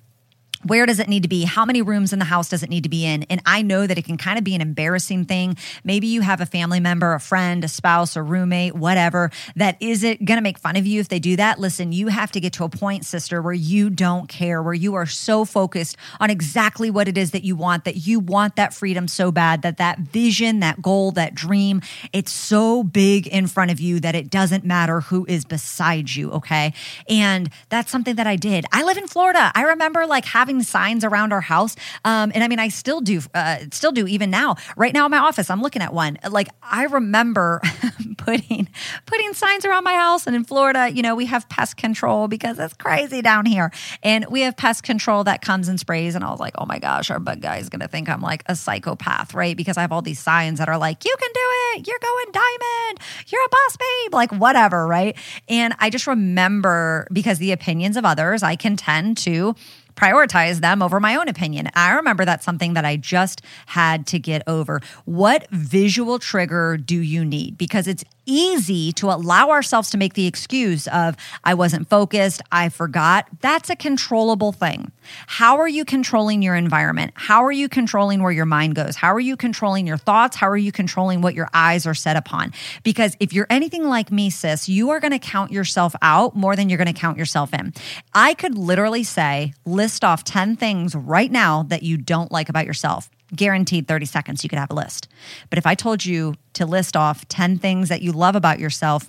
Where 0.65 0.87
does 0.87 0.99
it 0.99 1.09
need 1.09 1.23
to 1.23 1.29
be? 1.29 1.45
How 1.45 1.65
many 1.65 1.83
rooms 1.83 2.13
in 2.13 2.19
the 2.19 2.25
house 2.25 2.49
does 2.49 2.63
it 2.63 2.71
need 2.71 2.83
to 2.83 2.89
be 2.89 3.05
in? 3.05 3.25
And 3.25 3.41
I 3.47 3.63
know 3.63 3.87
that 3.87 3.99
it 3.99 4.05
can 4.05 4.17
kind 4.17 4.39
of 4.39 4.45
be 4.45 4.55
an 4.55 4.61
embarrassing 4.61 5.25
thing. 5.25 5.57
Maybe 5.85 6.07
you 6.07 6.21
have 6.21 6.41
a 6.41 6.47
family 6.47 6.81
member, 6.81 7.15
a 7.15 7.21
friend, 7.21 7.63
a 7.65 7.69
spouse, 7.69 8.17
a 8.17 8.23
roommate, 8.23 8.75
whatever, 8.75 9.31
that 9.57 9.77
is 9.81 10.03
it 10.03 10.25
going 10.25 10.39
to 10.39 10.43
make 10.43 10.59
fun 10.59 10.77
of 10.77 10.87
you 10.87 11.01
if 11.01 11.09
they 11.09 11.19
do 11.19 11.37
that? 11.37 11.59
Listen, 11.59 11.93
you 11.93 12.09
have 12.09 12.33
to 12.33 12.41
get 12.41 12.53
to 12.55 12.65
a 12.65 12.69
point, 12.69 13.05
sister, 13.05 13.41
where 13.41 13.53
you 13.53 13.91
don't 13.91 14.29
care, 14.29 14.63
where 14.63 14.75
you 14.75 14.95
are 14.95 15.07
so 15.07 15.45
focused 15.45 15.97
on 16.21 16.31
exactly 16.31 16.91
what 16.91 17.09
it 17.09 17.17
is 17.17 17.31
that 17.33 17.45
you 17.45 17.55
want, 17.57 17.85
that 17.85 18.07
you 18.07 18.21
want 18.21 18.57
that 18.57 18.75
freedom 18.75 19.07
so 19.09 19.31
bad, 19.31 19.63
that 19.63 19.77
that 19.79 19.99
vision, 19.99 20.61
that 20.61 20.83
goal, 20.83 21.13
that 21.13 21.35
dream, 21.35 21.83
it's 22.13 22.33
so 22.33 22.83
big 22.83 23.27
in 23.27 23.47
front 23.47 23.71
of 23.71 23.81
you 23.81 24.01
that 24.01 24.15
it 24.15 24.31
doesn't 24.31 24.65
matter 24.65 25.01
who 25.01 25.25
is 25.27 25.45
beside 25.45 26.11
you, 26.11 26.33
okay? 26.33 26.73
And 27.09 27.51
that's 27.69 27.91
something 27.91 28.17
that 28.17 28.27
I 28.27 28.37
did. 28.37 28.65
I 28.73 28.83
live 28.83 28.97
in 28.97 29.07
Florida. 29.07 29.53
I 29.55 29.63
remember 29.63 30.07
like 30.07 30.25
having 30.25 30.48
having 30.49 30.63
signs 30.63 31.05
around 31.05 31.33
our 31.35 31.43
house. 31.43 31.77
Um, 32.07 32.33
and 32.35 32.43
I 32.43 32.49
mean, 32.49 32.59
I 32.59 32.69
still 32.69 33.03
do, 33.03 33.21
uh, 33.35 33.59
still 33.71 33.93
do 33.93 34.07
even 34.07 34.31
now. 34.31 34.57
Right 34.77 34.95
now 34.95 35.05
in 35.05 35.11
my 35.11 35.19
office, 35.19 35.51
I'm 35.51 35.61
looking 35.61 35.83
at 35.83 35.93
one. 35.93 36.19
Like 36.31 36.49
I 36.63 36.85
remember 36.85 37.61
putting 38.17 38.67
putting 39.05 39.35
signs 39.35 39.67
around 39.67 39.85
my 39.85 39.93
house. 39.93 40.27
And 40.27 40.35
in 40.35 40.45
Florida, 40.45 40.91
you 40.91 41.03
know, 41.03 41.15
we 41.15 41.27
have 41.27 41.47
pest 41.51 41.77
control 41.77 42.29
because 42.29 42.59
it's 42.59 42.73
crazy 42.73 43.21
down 43.21 43.45
here, 43.45 43.71
and 44.03 44.25
we 44.31 44.41
have 44.41 44.57
pest 44.57 44.85
control 44.85 45.25
that 45.25 45.43
comes 45.43 45.69
and 45.69 45.79
sprays. 45.79 46.15
And 46.15 46.25
I 46.25 46.31
was 46.31 46.41
like, 46.41 46.55
oh 46.57 46.65
my 46.65 46.79
gosh, 46.79 47.11
our 47.11 47.19
bug 47.19 47.43
guy 47.43 47.59
is 47.59 47.69
gonna 47.69 47.89
think 47.89 48.09
I'm 48.09 48.23
like 48.23 48.43
a 48.47 48.57
psychopath, 48.57 49.35
right? 49.35 49.55
Because 49.55 49.77
I 49.77 49.83
have 49.83 49.93
all 49.93 50.03
these 50.03 50.19
signs 50.19 50.61
that 50.61 50.69
are 50.71 50.79
like, 50.79 51.05
you 51.05 51.15
can 51.19 51.31
do 51.35 51.41
it, 51.41 51.87
you're 51.87 51.99
going 51.99 52.27
diamond, 52.33 53.01
you're 53.27 53.45
a 53.45 53.49
boss 53.51 53.77
babe, 53.77 54.15
like 54.15 54.33
whatever, 54.33 54.87
right? 54.87 55.15
And 55.47 55.75
I 55.79 55.91
just 55.91 56.07
remember 56.07 57.07
because 57.13 57.39
the 57.39 57.53
opinions 57.53 57.99
of 57.99 58.07
others, 58.07 58.43
I 58.43 58.57
can 58.57 58.77
tend 58.77 59.19
to 59.19 59.55
prioritize 59.99 60.61
them 60.61 60.81
over 60.81 61.01
my 61.01 61.17
own 61.17 61.29
opinion. 61.29 61.69
I 61.75 61.93
remember 61.95 62.25
that's 62.25 62.45
something 62.45 62.75
that 62.75 62.85
I 62.85 62.97
just 62.97 63.43
had 63.67 64.07
to 64.09 64.19
get 64.19 64.43
over. 64.47 64.81
What 65.05 65.49
visual 65.51 66.19
trigger 66.19 66.77
do 66.77 67.01
you 67.01 67.25
need? 67.25 67.59
Because 67.59 67.89
it's 67.89 68.05
easy 68.29 68.93
to 68.93 69.11
allow 69.11 69.51
ourselves 69.51 69.91
to 69.91 69.99
make 69.99 70.15
the 70.15 70.27
excuse 70.27 70.87
of, 70.89 71.17
I 71.43 71.55
wasn't 71.55 71.89
focused, 71.89 72.43
I 72.53 72.69
forgot. 72.69 73.27
That's 73.41 73.71
a 73.71 73.77
controllable 73.77 74.53
thing. 74.53 74.93
How 75.27 75.59
are 75.59 75.67
you 75.67 75.85
controlling 75.85 76.43
your 76.43 76.55
environment? 76.55 77.13
How 77.15 77.45
are 77.45 77.53
you 77.53 77.69
controlling 77.69 78.23
where 78.23 78.31
your 78.31 78.45
mind 78.47 78.75
goes? 78.75 78.95
How 78.95 79.13
are 79.15 79.21
you 79.21 79.37
controlling 79.37 79.87
your 79.87 79.97
thoughts? 79.97 80.37
How 80.37 80.49
are 80.49 80.57
you 80.57 80.71
controlling 80.71 81.23
what 81.23 81.35
your 81.35 81.49
eyes 81.55 81.87
are 81.87 81.95
set 81.95 82.17
upon? 82.17 82.53
Because 82.83 83.17
if 83.19 83.33
you're 83.33 83.47
anything 83.49 83.85
like 83.85 84.13
me, 84.13 84.29
sis, 84.29 84.69
you 84.69 84.91
are 84.91 85.01
going 85.01 85.13
to 85.13 85.19
count 85.19 85.51
yourself 85.51 85.97
out 86.03 86.37
more 86.37 86.55
than 86.55 86.69
you're 86.69 86.79
going 86.79 86.93
to 86.93 86.93
count 86.93 87.17
yourself 87.17 87.55
in. 87.55 87.73
I 88.13 88.35
could 88.35 88.59
literally 88.59 89.05
say, 89.05 89.55
list 89.65 90.05
off 90.05 90.25
10 90.25 90.57
things 90.57 90.95
right 90.95 91.33
now 91.33 91.63
that 91.65 91.83
you 91.83 91.97
don't 91.97 92.31
like 92.31 92.51
about 92.51 92.67
yourself 92.67 93.09
guaranteed 93.35 93.87
30 93.87 94.07
seconds 94.07 94.43
you 94.43 94.51
could 94.51 94.59
have 94.59 94.71
a 94.71 94.75
list. 94.75 95.09
But 95.51 95.59
if 95.59 95.67
I 95.67 95.75
told 95.75 96.05
you 96.05 96.35
to 96.55 96.67
list 96.67 96.97
off 96.97 97.27
10 97.29 97.59
things 97.59 97.89
that 97.89 98.03
you 98.03 98.13
love 98.13 98.37
about 98.37 98.59
yourself, 98.59 99.07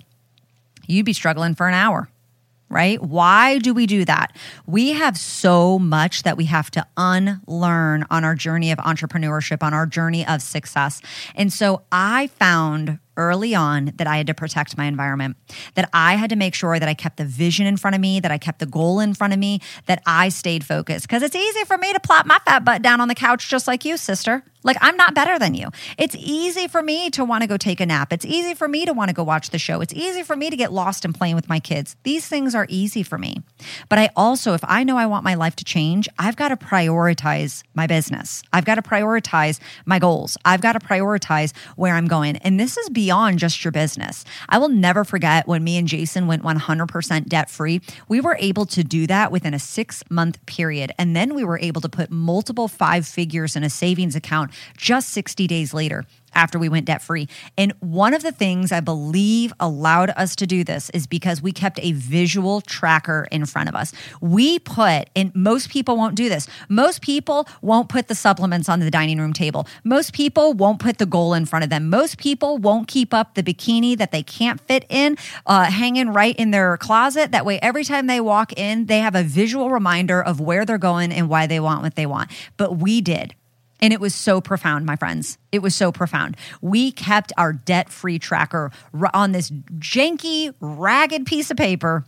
you'd 0.86 1.06
be 1.06 1.12
struggling 1.12 1.54
for 1.54 1.68
an 1.68 1.74
hour. 1.74 2.08
Right? 2.72 3.02
Why 3.02 3.58
do 3.58 3.74
we 3.74 3.86
do 3.86 4.04
that? 4.04 4.36
We 4.64 4.92
have 4.92 5.18
so 5.18 5.76
much 5.76 6.22
that 6.22 6.36
we 6.36 6.44
have 6.44 6.70
to 6.70 6.86
unlearn 6.96 8.06
on 8.10 8.24
our 8.24 8.36
journey 8.36 8.70
of 8.70 8.78
entrepreneurship, 8.78 9.60
on 9.64 9.74
our 9.74 9.86
journey 9.86 10.24
of 10.24 10.40
success. 10.40 11.02
And 11.34 11.52
so 11.52 11.82
I 11.90 12.28
found 12.28 13.00
early 13.16 13.54
on 13.54 13.92
that 13.96 14.06
I 14.06 14.16
had 14.16 14.26
to 14.28 14.34
protect 14.34 14.76
my 14.76 14.86
environment, 14.86 15.36
that 15.74 15.88
I 15.92 16.14
had 16.14 16.30
to 16.30 16.36
make 16.36 16.54
sure 16.54 16.78
that 16.78 16.88
I 16.88 16.94
kept 16.94 17.16
the 17.16 17.24
vision 17.24 17.66
in 17.66 17.76
front 17.76 17.94
of 17.94 18.00
me, 18.00 18.20
that 18.20 18.30
I 18.30 18.38
kept 18.38 18.58
the 18.58 18.66
goal 18.66 19.00
in 19.00 19.14
front 19.14 19.32
of 19.32 19.38
me, 19.38 19.60
that 19.86 20.02
I 20.06 20.28
stayed 20.28 20.64
focused. 20.64 21.06
Because 21.06 21.22
it's 21.22 21.36
easy 21.36 21.64
for 21.64 21.78
me 21.78 21.92
to 21.92 22.00
plop 22.00 22.26
my 22.26 22.38
fat 22.44 22.64
butt 22.64 22.82
down 22.82 23.00
on 23.00 23.08
the 23.08 23.14
couch 23.14 23.48
just 23.48 23.66
like 23.66 23.84
you, 23.84 23.96
sister. 23.96 24.42
Like, 24.62 24.76
I'm 24.82 24.96
not 24.96 25.14
better 25.14 25.38
than 25.38 25.54
you. 25.54 25.68
It's 25.96 26.14
easy 26.18 26.68
for 26.68 26.82
me 26.82 27.08
to 27.10 27.24
want 27.24 27.42
to 27.42 27.46
go 27.46 27.56
take 27.56 27.80
a 27.80 27.86
nap. 27.86 28.12
It's 28.12 28.26
easy 28.26 28.54
for 28.54 28.68
me 28.68 28.84
to 28.84 28.92
want 28.92 29.08
to 29.08 29.14
go 29.14 29.24
watch 29.24 29.50
the 29.50 29.58
show. 29.58 29.80
It's 29.80 29.94
easy 29.94 30.22
for 30.22 30.36
me 30.36 30.50
to 30.50 30.56
get 30.56 30.70
lost 30.70 31.06
in 31.06 31.14
playing 31.14 31.34
with 31.34 31.48
my 31.48 31.60
kids. 31.60 31.96
These 32.02 32.28
things 32.28 32.54
are 32.54 32.66
easy 32.68 33.02
for 33.02 33.16
me. 33.16 33.36
But 33.88 33.98
I 33.98 34.10
also, 34.16 34.52
if 34.52 34.60
I 34.64 34.84
know 34.84 34.98
I 34.98 35.06
want 35.06 35.24
my 35.24 35.34
life 35.34 35.56
to 35.56 35.64
change, 35.64 36.08
I've 36.18 36.36
got 36.36 36.48
to 36.48 36.56
prioritize 36.56 37.62
my 37.74 37.86
business. 37.86 38.42
I've 38.52 38.66
got 38.66 38.74
to 38.74 38.82
prioritize 38.82 39.60
my 39.86 39.98
goals. 39.98 40.36
I've 40.44 40.60
got 40.60 40.74
to 40.74 40.78
prioritize 40.78 41.56
where 41.76 41.94
I'm 41.94 42.06
going. 42.06 42.36
And 42.36 42.60
this 42.60 42.76
is 42.76 42.90
beyond 42.90 43.09
beyond 43.10 43.40
just 43.40 43.64
your 43.64 43.72
business. 43.72 44.24
I 44.48 44.58
will 44.58 44.68
never 44.68 45.04
forget 45.04 45.48
when 45.48 45.64
me 45.64 45.76
and 45.76 45.88
Jason 45.88 46.28
went 46.28 46.44
100% 46.44 47.26
debt 47.26 47.50
free. 47.50 47.80
We 48.06 48.20
were 48.20 48.36
able 48.38 48.66
to 48.66 48.84
do 48.84 49.08
that 49.08 49.32
within 49.32 49.52
a 49.52 49.58
six 49.58 50.04
month 50.08 50.38
period. 50.46 50.92
And 50.96 51.16
then 51.16 51.34
we 51.34 51.42
were 51.42 51.58
able 51.58 51.80
to 51.80 51.88
put 51.88 52.12
multiple 52.12 52.68
five 52.68 53.04
figures 53.08 53.56
in 53.56 53.64
a 53.64 53.70
savings 53.70 54.14
account 54.14 54.52
just 54.76 55.08
60 55.08 55.48
days 55.48 55.74
later 55.74 56.06
after 56.34 56.58
we 56.58 56.68
went 56.68 56.86
debt 56.86 57.02
free. 57.02 57.28
And 57.56 57.72
one 57.80 58.14
of 58.14 58.22
the 58.22 58.32
things 58.32 58.72
I 58.72 58.80
believe 58.80 59.52
allowed 59.60 60.10
us 60.10 60.34
to 60.36 60.46
do 60.46 60.64
this 60.64 60.90
is 60.90 61.06
because 61.06 61.42
we 61.42 61.52
kept 61.52 61.78
a 61.82 61.92
visual 61.92 62.60
tracker 62.60 63.28
in 63.30 63.46
front 63.46 63.68
of 63.68 63.74
us. 63.74 63.92
We 64.20 64.58
put, 64.58 65.10
and 65.14 65.34
most 65.34 65.70
people 65.70 65.96
won't 65.96 66.14
do 66.14 66.28
this, 66.28 66.48
most 66.68 67.02
people 67.02 67.48
won't 67.62 67.88
put 67.88 68.08
the 68.08 68.14
supplements 68.14 68.68
on 68.68 68.80
the 68.80 68.90
dining 68.90 69.18
room 69.18 69.32
table. 69.32 69.66
Most 69.84 70.12
people 70.12 70.52
won't 70.52 70.78
put 70.78 70.98
the 70.98 71.06
goal 71.06 71.34
in 71.34 71.46
front 71.46 71.64
of 71.64 71.70
them. 71.70 71.90
Most 71.90 72.18
people 72.18 72.58
won't 72.58 72.88
keep 72.88 73.12
up 73.12 73.34
the 73.34 73.42
bikini 73.42 73.96
that 73.96 74.12
they 74.12 74.22
can't 74.22 74.60
fit 74.60 74.84
in, 74.88 75.16
uh, 75.46 75.64
hanging 75.64 76.10
right 76.10 76.36
in 76.36 76.50
their 76.50 76.76
closet. 76.76 77.32
That 77.32 77.44
way, 77.44 77.58
every 77.60 77.84
time 77.84 78.06
they 78.06 78.20
walk 78.20 78.52
in, 78.58 78.86
they 78.86 79.00
have 79.00 79.14
a 79.14 79.22
visual 79.22 79.70
reminder 79.70 80.22
of 80.22 80.40
where 80.40 80.64
they're 80.64 80.78
going 80.78 81.12
and 81.12 81.28
why 81.28 81.46
they 81.46 81.60
want 81.60 81.82
what 81.82 81.94
they 81.94 82.06
want. 82.06 82.30
But 82.56 82.76
we 82.78 83.00
did. 83.00 83.34
And 83.82 83.92
it 83.92 84.00
was 84.00 84.14
so 84.14 84.40
profound, 84.40 84.86
my 84.86 84.96
friends. 84.96 85.38
It 85.52 85.60
was 85.60 85.74
so 85.74 85.92
profound. 85.92 86.36
We 86.60 86.92
kept 86.92 87.32
our 87.38 87.52
debt 87.52 87.88
free 87.88 88.18
tracker 88.18 88.70
on 89.14 89.32
this 89.32 89.50
janky, 89.78 90.54
ragged 90.60 91.26
piece 91.26 91.50
of 91.50 91.56
paper 91.56 92.04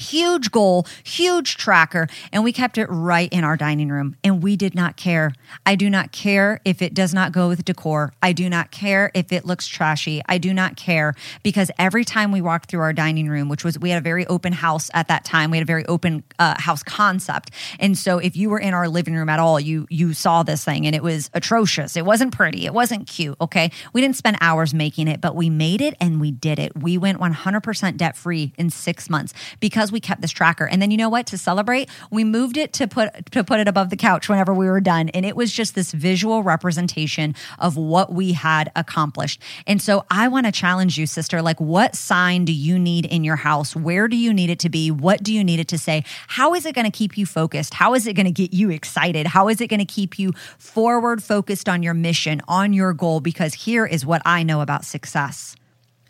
Huge 0.00 0.50
goal, 0.50 0.86
huge 1.04 1.56
tracker, 1.56 2.08
and 2.32 2.42
we 2.42 2.52
kept 2.52 2.78
it 2.78 2.86
right 2.86 3.32
in 3.32 3.44
our 3.44 3.56
dining 3.56 3.88
room. 3.88 4.16
And 4.24 4.42
we 4.42 4.56
did 4.56 4.74
not 4.74 4.96
care. 4.96 5.32
I 5.64 5.76
do 5.76 5.88
not 5.88 6.12
care 6.12 6.60
if 6.64 6.82
it 6.82 6.94
does 6.94 7.14
not 7.14 7.32
go 7.32 7.48
with 7.48 7.64
decor. 7.64 8.12
I 8.22 8.32
do 8.32 8.48
not 8.48 8.70
care 8.70 9.10
if 9.14 9.32
it 9.32 9.44
looks 9.44 9.66
trashy. 9.68 10.20
I 10.28 10.38
do 10.38 10.52
not 10.52 10.76
care 10.76 11.14
because 11.42 11.70
every 11.78 12.04
time 12.04 12.32
we 12.32 12.40
walked 12.40 12.70
through 12.70 12.80
our 12.80 12.92
dining 12.92 13.28
room, 13.28 13.48
which 13.48 13.64
was, 13.64 13.78
we 13.78 13.90
had 13.90 13.98
a 13.98 14.04
very 14.04 14.26
open 14.26 14.52
house 14.52 14.90
at 14.94 15.08
that 15.08 15.24
time, 15.24 15.50
we 15.50 15.58
had 15.58 15.62
a 15.62 15.66
very 15.66 15.86
open 15.86 16.24
uh, 16.38 16.60
house 16.60 16.82
concept. 16.82 17.50
And 17.78 17.96
so 17.96 18.18
if 18.18 18.36
you 18.36 18.50
were 18.50 18.58
in 18.58 18.74
our 18.74 18.88
living 18.88 19.14
room 19.14 19.28
at 19.28 19.38
all, 19.38 19.60
you, 19.60 19.86
you 19.90 20.12
saw 20.12 20.42
this 20.42 20.64
thing 20.64 20.86
and 20.86 20.94
it 20.94 21.02
was 21.02 21.30
atrocious. 21.34 21.96
It 21.96 22.04
wasn't 22.04 22.32
pretty. 22.32 22.66
It 22.66 22.74
wasn't 22.74 23.06
cute. 23.06 23.36
Okay. 23.40 23.70
We 23.92 24.00
didn't 24.00 24.16
spend 24.16 24.38
hours 24.40 24.74
making 24.74 25.08
it, 25.08 25.20
but 25.20 25.36
we 25.36 25.50
made 25.50 25.80
it 25.80 25.94
and 26.00 26.20
we 26.20 26.30
did 26.32 26.58
it. 26.58 26.76
We 26.76 26.98
went 26.98 27.20
100% 27.20 27.96
debt 27.96 28.16
free 28.16 28.52
in 28.58 28.70
six 28.70 29.08
months 29.08 29.34
because 29.60 29.83
because 29.84 29.92
we 29.92 30.00
kept 30.00 30.22
this 30.22 30.30
tracker. 30.30 30.66
And 30.66 30.80
then 30.80 30.90
you 30.90 30.96
know 30.96 31.10
what? 31.10 31.26
To 31.26 31.36
celebrate, 31.36 31.90
we 32.10 32.24
moved 32.24 32.56
it 32.56 32.72
to 32.74 32.88
put 32.88 33.30
to 33.32 33.44
put 33.44 33.60
it 33.60 33.68
above 33.68 33.90
the 33.90 33.96
couch 33.96 34.30
whenever 34.30 34.54
we 34.54 34.66
were 34.66 34.80
done. 34.80 35.10
And 35.10 35.26
it 35.26 35.36
was 35.36 35.52
just 35.52 35.74
this 35.74 35.92
visual 35.92 36.42
representation 36.42 37.34
of 37.58 37.76
what 37.76 38.10
we 38.10 38.32
had 38.32 38.72
accomplished. 38.76 39.42
And 39.66 39.82
so 39.82 40.06
I 40.10 40.28
want 40.28 40.46
to 40.46 40.52
challenge 40.52 40.96
you, 40.96 41.06
sister. 41.06 41.42
Like, 41.42 41.60
what 41.60 41.94
sign 41.96 42.46
do 42.46 42.52
you 42.52 42.78
need 42.78 43.04
in 43.04 43.24
your 43.24 43.36
house? 43.36 43.76
Where 43.76 44.08
do 44.08 44.16
you 44.16 44.32
need 44.32 44.48
it 44.48 44.60
to 44.60 44.70
be? 44.70 44.90
What 44.90 45.22
do 45.22 45.34
you 45.34 45.44
need 45.44 45.60
it 45.60 45.68
to 45.68 45.78
say? 45.78 46.04
How 46.28 46.54
is 46.54 46.64
it 46.64 46.74
going 46.74 46.90
to 46.90 46.96
keep 46.96 47.18
you 47.18 47.26
focused? 47.26 47.74
How 47.74 47.92
is 47.92 48.06
it 48.06 48.14
going 48.14 48.24
to 48.24 48.32
get 48.32 48.54
you 48.54 48.70
excited? 48.70 49.26
How 49.26 49.48
is 49.48 49.60
it 49.60 49.66
going 49.66 49.80
to 49.80 49.84
keep 49.84 50.18
you 50.18 50.32
forward 50.58 51.22
focused 51.22 51.68
on 51.68 51.82
your 51.82 51.94
mission, 51.94 52.40
on 52.48 52.72
your 52.72 52.94
goal? 52.94 53.20
Because 53.20 53.52
here 53.52 53.84
is 53.84 54.06
what 54.06 54.22
I 54.24 54.44
know 54.44 54.62
about 54.62 54.86
success. 54.86 55.56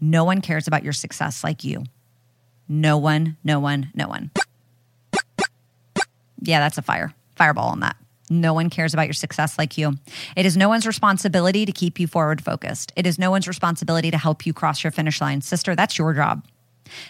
No 0.00 0.24
one 0.24 0.40
cares 0.42 0.68
about 0.68 0.84
your 0.84 0.92
success 0.92 1.42
like 1.42 1.64
you. 1.64 1.84
No 2.68 2.98
one, 2.98 3.36
no 3.44 3.60
one, 3.60 3.90
no 3.94 4.08
one. 4.08 4.30
Yeah, 6.40 6.60
that's 6.60 6.78
a 6.78 6.82
fire. 6.82 7.12
Fireball 7.36 7.68
on 7.70 7.80
that. 7.80 7.96
No 8.30 8.54
one 8.54 8.70
cares 8.70 8.94
about 8.94 9.06
your 9.06 9.14
success 9.14 9.58
like 9.58 9.76
you. 9.76 9.94
It 10.36 10.46
is 10.46 10.56
no 10.56 10.68
one's 10.68 10.86
responsibility 10.86 11.66
to 11.66 11.72
keep 11.72 12.00
you 12.00 12.06
forward 12.06 12.42
focused. 12.42 12.92
It 12.96 13.06
is 13.06 13.18
no 13.18 13.30
one's 13.30 13.46
responsibility 13.46 14.10
to 14.10 14.18
help 14.18 14.46
you 14.46 14.52
cross 14.52 14.82
your 14.82 14.90
finish 14.90 15.20
line. 15.20 15.40
Sister, 15.40 15.74
that's 15.74 15.98
your 15.98 16.14
job. 16.14 16.44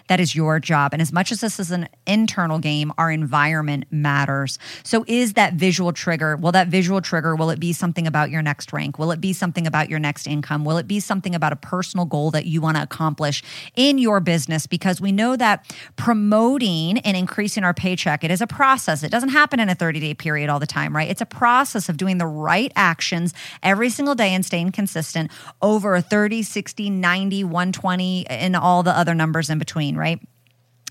That 0.09 0.21
is 0.21 0.35
your 0.35 0.61
job. 0.61 0.93
And 0.93 1.02
as 1.02 1.12
much 1.12 1.33
as 1.33 1.40
this 1.40 1.59
is 1.59 1.71
an 1.71 1.88
internal 2.07 2.59
game, 2.59 2.93
our 2.99 3.11
environment 3.11 3.87
matters. 3.90 4.59
So, 4.83 5.04
is 5.07 5.35
that 5.35 5.54
visual 5.54 5.93
trigger? 5.93 6.37
Will 6.37 6.52
that 6.52 6.69
visual 6.69 7.00
trigger, 7.00 7.37
will 7.37 7.50
it 7.50 7.61
be 7.61 7.73
something 7.73 8.07
about 8.07 8.31
your 8.31 8.43
next 8.43 8.73
rank? 8.73 8.99
Will 8.99 9.11
it 9.11 9.21
be 9.21 9.33
something 9.33 9.66
about 9.66 9.88
your 9.88 9.99
next 9.99 10.26
income? 10.26 10.64
Will 10.64 10.78
it 10.78 10.87
be 10.87 11.00
something 11.00 11.35
about 11.35 11.52
a 11.52 11.57
personal 11.57 12.07
goal 12.07 12.31
that 12.31 12.47
you 12.47 12.61
want 12.61 12.76
to 12.76 12.83
accomplish 12.83 13.43
in 13.76 13.99
your 13.99 14.21
business? 14.21 14.66
Because 14.66 15.00
we 15.00 15.12
know 15.12 15.37
that 15.37 15.75
promoting 15.97 16.99
and 16.99 17.16
increasing 17.16 17.64
our 17.64 17.75
paycheck, 17.75 18.25
it 18.25 18.31
is 18.31 18.40
a 18.40 18.47
process. 18.47 19.02
It 19.02 19.11
doesn't 19.11 19.31
happen 19.31 19.61
in 19.61 19.69
a 19.69 19.75
30 19.75 20.00
day 20.00 20.14
period 20.14 20.50
all 20.50 20.61
the 20.61 20.66
time, 20.66 20.95
right? 20.95 21.11
It's 21.11 21.21
a 21.21 21.26
process 21.26 21.88
of 21.88 21.97
doing 21.97 22.19
the 22.19 22.26
right 22.26 22.73
actions 22.76 23.35
every 23.62 23.90
single 23.90 24.14
day 24.14 24.35
and 24.35 24.45
staying 24.45 24.73
consistent 24.73 25.31
over 25.62 25.95
a 25.95 26.02
30, 26.02 26.43
60, 26.43 26.90
90, 26.90 27.45
120, 27.45 28.26
and 28.28 28.57
all 28.57 28.83
the 28.83 28.97
other 28.97 29.14
numbers 29.14 29.50
in 29.50 29.59
between, 29.59 29.63
right? 29.97 30.21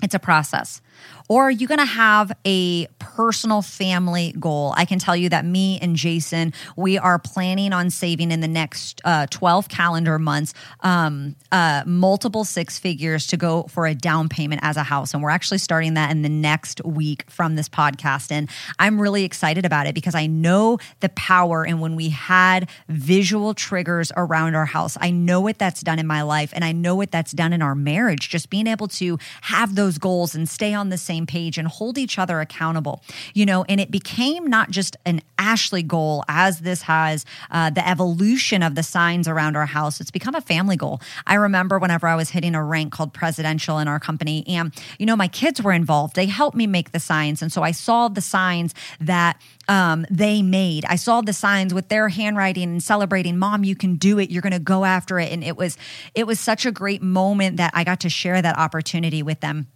It's 0.02 0.16
a 0.16 0.20
process. 0.20 0.82
Or 1.30 1.44
are 1.44 1.52
you 1.52 1.68
going 1.68 1.80
to 1.80 1.86
have 1.86 2.32
a 2.46 2.88
personal 3.00 3.62
family 3.62 4.36
goal? 4.40 4.74
I 4.76 4.86
can 4.86 5.00
tell 5.00 5.16
you 5.16 5.30
that 5.30 5.46
me 5.46 5.80
and 5.82 5.96
Jason, 5.96 6.54
we 6.76 6.98
are 6.98 7.18
planning 7.18 7.74
on 7.74 7.90
saving 7.90 8.32
in 8.32 8.42
the 8.42 8.48
next 8.48 9.02
uh, 9.06 9.28
12 9.30 9.70
calendar 9.70 10.20
months 10.20 10.54
um, 10.82 11.36
uh, 11.52 11.84
multiple 11.86 12.44
six 12.44 12.78
figures 12.78 13.28
to 13.28 13.38
go 13.38 13.64
for 13.64 13.88
a 13.88 13.96
down 13.96 14.30
payment 14.30 14.62
as 14.64 14.78
a 14.78 14.84
house. 14.84 15.14
And 15.14 15.24
we're 15.24 15.30
actually 15.30 15.58
starting 15.60 15.94
that 15.94 16.12
in 16.12 16.22
the 16.22 16.30
next 16.30 16.84
week 16.86 17.30
from 17.30 17.56
this 17.56 17.70
podcast. 17.70 18.32
And 18.32 18.50
I'm 18.80 19.00
really 19.00 19.24
excited 19.24 19.66
about 19.66 19.88
it 19.88 19.96
because 19.96 20.16
I 20.16 20.28
know 20.28 20.78
the 21.00 21.10
power 21.10 21.66
and 21.66 21.80
when 21.80 21.96
we 21.96 22.10
had 22.10 22.70
visual 22.90 23.54
triggers 23.54 24.12
around 24.16 24.56
our 24.56 24.66
house. 24.66 24.98
I 25.00 25.12
know 25.12 25.42
what 25.42 25.58
that's 25.58 25.82
done 25.82 26.00
in 26.00 26.08
my 26.08 26.22
life 26.22 26.52
and 26.54 26.66
I 26.66 26.72
know 26.72 26.96
what 26.96 27.12
that's 27.12 27.32
done 27.32 27.54
in 27.54 27.62
our 27.62 27.76
marriage. 27.76 28.30
Just 28.30 28.50
being 28.50 28.68
able 28.68 28.88
to 28.90 29.18
have 29.42 29.76
those 29.76 29.98
goals 29.98 30.36
and 30.36 30.48
stay 30.48 30.74
on 30.74 30.83
the 30.90 30.98
same 30.98 31.24
same 31.24 31.28
page 31.28 31.58
and 31.58 31.68
hold 31.68 31.98
each 31.98 32.18
other 32.18 32.40
accountable, 32.40 33.04
you 33.34 33.46
know, 33.46 33.64
and 33.70 33.80
it 33.80 33.92
became 33.92 34.48
not 34.48 34.72
just 34.72 34.98
an 35.06 35.22
Ashley 35.38 35.84
goal 35.84 36.24
as 36.28 36.62
this 36.62 36.84
has 36.84 37.26
uh, 37.52 37.70
the 37.70 37.88
evolution 37.88 38.64
of 38.64 38.76
the 38.76 38.84
signs 38.84 39.28
around 39.28 39.56
our 39.56 39.66
house. 39.66 40.02
It's 40.02 40.12
become 40.12 40.36
a 40.36 40.42
family 40.42 40.76
goal. 40.76 41.02
I 41.28 41.36
remember 41.36 41.80
whenever 41.80 42.08
I 42.08 42.16
was 42.16 42.30
hitting 42.32 42.56
a 42.56 42.64
rank 42.64 42.94
called 42.94 43.14
presidential 43.14 43.78
in 43.80 43.88
our 43.88 44.00
company, 44.00 44.44
and, 44.48 44.74
you 44.98 45.06
know, 45.06 45.16
my 45.16 45.28
kids 45.28 45.62
were 45.62 45.74
involved. 45.74 46.16
They 46.16 46.26
helped 46.26 46.58
me 46.58 46.68
make 46.68 46.92
the 46.92 47.00
signs. 47.00 47.42
And 47.42 47.52
so 47.52 47.62
I 47.62 47.72
saw 47.72 48.08
the 48.08 48.22
signs 48.22 48.74
that 49.00 49.40
um, 49.68 50.06
they 50.10 50.42
made. 50.42 50.86
I 50.86 50.96
saw 50.96 51.22
the 51.22 51.34
signs 51.34 51.74
with 51.74 51.90
their 51.90 52.10
handwriting 52.10 52.64
and 52.64 52.84
celebrating, 52.84 53.38
"Mom, 53.38 53.64
you 53.64 53.76
can 53.76 53.96
do 53.96 54.20
it. 54.20 54.30
You're 54.30 54.42
going 54.42 54.54
to 54.54 54.60
go 54.60 54.84
after 54.84 55.20
it." 55.20 55.32
And 55.32 55.44
it 55.44 55.58
was 55.58 55.78
it 56.16 56.28
was 56.28 56.40
such 56.40 56.66
a 56.66 56.72
great 56.72 57.02
moment 57.02 57.58
that 57.58 57.72
I 57.74 57.84
got 57.84 58.00
to 58.02 58.10
share 58.10 58.42
that 58.42 58.58
opportunity 58.58 59.24
with 59.24 59.40
them. 59.40 59.68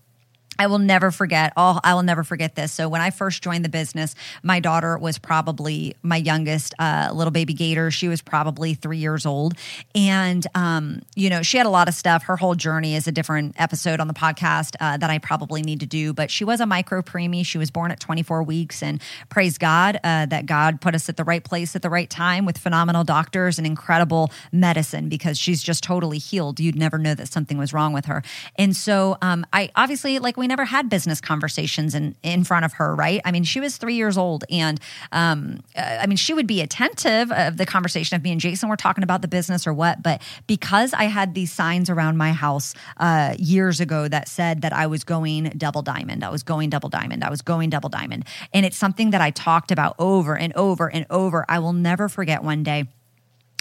I 0.60 0.68
will 0.68 0.80
never 0.80 1.12
forget. 1.12 1.54
Oh, 1.56 1.80
I 1.84 1.94
will 1.94 2.04
never 2.04 2.24
forget 2.24 2.56
this. 2.56 2.72
So 2.72 2.90
when 2.90 3.02
I 3.02 3.10
first 3.10 3.44
joined 3.44 3.64
the 3.64 3.70
business, 3.70 4.16
my 4.44 4.60
daughter 4.60 4.98
was 4.98 5.18
probably 5.18 5.96
my 6.02 6.18
youngest 6.18 6.74
uh, 6.80 7.12
little 7.14 7.32
baby 7.32 7.54
gator. 7.54 7.92
She 7.92 8.08
was 8.08 8.22
probably 8.22 8.74
three 8.74 8.98
years 8.98 9.26
old, 9.26 9.54
and 9.94 10.46
um, 10.56 11.02
you 11.16 11.30
know 11.30 11.42
she 11.44 11.58
had 11.58 11.66
a 11.66 11.70
lot 11.70 11.88
of 11.88 11.94
stuff. 11.94 12.24
Her 12.24 12.38
whole 12.38 12.56
journey 12.56 12.96
is 12.96 13.08
a 13.08 13.12
different 13.12 13.56
episode 13.60 14.00
on 14.00 14.08
the 14.08 14.14
podcast 14.14 14.76
uh, 14.80 14.98
that 14.98 15.10
I 15.10 15.20
probably 15.20 15.62
need 15.62 15.80
to 15.82 15.86
do. 15.86 16.14
But 16.14 16.32
she 16.32 16.44
was 16.44 16.60
a 16.60 16.66
micro 16.66 17.02
preemie. 17.02 17.46
She 17.46 17.58
was 17.58 17.72
born 17.72 17.92
at 17.92 18.00
24 18.00 18.44
weeks, 18.44 18.82
and 18.82 19.02
praise 19.30 19.58
God 19.58 20.00
uh, 20.04 20.26
that 20.28 20.46
God 20.46 20.82
put 20.82 20.96
us 20.96 21.10
at 21.10 21.18
the 21.18 21.24
right 21.24 21.44
place 21.44 21.76
at 21.76 21.82
the 21.82 21.90
right 21.90 22.10
time 22.10 22.46
with 22.46 22.58
phenomenal 22.58 23.04
doctors 23.04 23.58
and 23.58 23.68
incredible 23.68 24.32
medicine 24.52 25.10
because 25.10 25.38
she's 25.38 25.62
just 25.62 25.84
totally 25.84 26.18
healed. 26.18 26.60
You'd 26.60 26.76
never 26.76 26.98
know 26.98 27.14
that 27.14 27.28
something 27.28 27.58
was 27.58 27.74
wrong 27.74 27.94
with 27.94 28.06
her. 28.06 28.24
And 28.56 28.76
so 28.76 29.18
um, 29.22 29.46
I 29.54 29.70
obviously 29.76 30.20
like 30.20 30.38
we 30.38 30.47
never 30.48 30.66
had 30.66 30.90
business 30.90 31.22
conversations 31.22 31.94
in, 31.96 32.16
in 32.24 32.44
front 32.44 32.66
of 32.66 32.74
her, 32.74 32.96
right? 32.96 33.22
I 33.26 33.32
mean, 33.32 33.44
she 33.44 33.60
was 33.60 33.78
three 33.78 33.96
years 33.96 34.18
old. 34.18 34.44
And 34.50 34.80
um, 35.12 35.62
uh, 35.76 36.00
I 36.02 36.08
mean, 36.08 36.18
she 36.18 36.34
would 36.34 36.48
be 36.48 36.62
attentive 36.62 37.32
of 37.32 37.58
the 37.58 37.66
conversation 37.66 38.16
of 38.16 38.24
me 38.24 38.32
and 38.32 38.42
Jason 38.42 38.70
were 38.70 38.78
talking 38.78 39.04
about 39.04 39.22
the 39.22 39.28
business 39.28 39.68
or 39.68 39.74
what. 39.74 40.02
But 40.02 40.22
because 40.48 40.94
I 40.94 41.06
had 41.06 41.34
these 41.34 41.52
signs 41.52 41.90
around 41.90 42.18
my 42.18 42.32
house 42.32 42.74
uh, 42.98 43.36
years 43.38 43.80
ago 43.80 44.08
that 44.08 44.28
said 44.28 44.62
that 44.62 44.74
I 44.74 44.88
was 44.88 45.04
going 45.04 45.46
double 45.58 45.82
diamond, 45.82 46.24
I 46.24 46.30
was 46.30 46.44
going 46.44 46.70
double 46.70 46.90
diamond, 46.90 47.24
I 47.24 47.30
was 47.30 47.42
going 47.42 47.70
double 47.70 47.90
diamond. 47.90 48.26
And 48.54 48.66
it's 48.66 48.78
something 48.78 49.12
that 49.12 49.22
I 49.22 49.32
talked 49.32 49.72
about 49.72 49.96
over 50.00 50.38
and 50.38 50.54
over 50.56 50.88
and 50.92 51.06
over. 51.10 51.46
I 51.48 51.60
will 51.60 51.74
never 51.74 52.10
forget 52.10 52.44
one 52.44 52.64
day. 52.64 52.86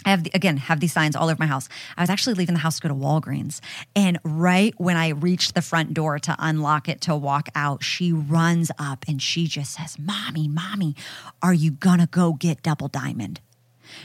I 0.07 0.11
have 0.11 0.23
the, 0.23 0.31
again 0.33 0.55
have 0.55 0.79
these 0.79 0.93
signs 0.93 1.17
all 1.17 1.29
over 1.29 1.35
my 1.37 1.47
house. 1.47 1.67
I 1.97 2.01
was 2.01 2.09
actually 2.09 2.35
leaving 2.35 2.55
the 2.55 2.61
house 2.61 2.79
to 2.79 2.87
go 2.87 2.87
to 2.87 2.95
Walgreens, 2.95 3.59
and 3.93 4.17
right 4.23 4.73
when 4.77 4.95
I 4.95 5.09
reached 5.09 5.53
the 5.53 5.61
front 5.61 5.93
door 5.93 6.17
to 6.19 6.35
unlock 6.39 6.87
it 6.87 7.01
to 7.01 7.15
walk 7.15 7.49
out, 7.55 7.83
she 7.83 8.13
runs 8.13 8.71
up 8.79 9.03
and 9.05 9.21
she 9.21 9.47
just 9.47 9.73
says, 9.73 9.99
"Mommy, 9.99 10.47
mommy, 10.47 10.95
are 11.41 11.53
you 11.53 11.71
gonna 11.71 12.07
go 12.07 12.33
get 12.33 12.63
Double 12.63 12.87
Diamond?" 12.87 13.41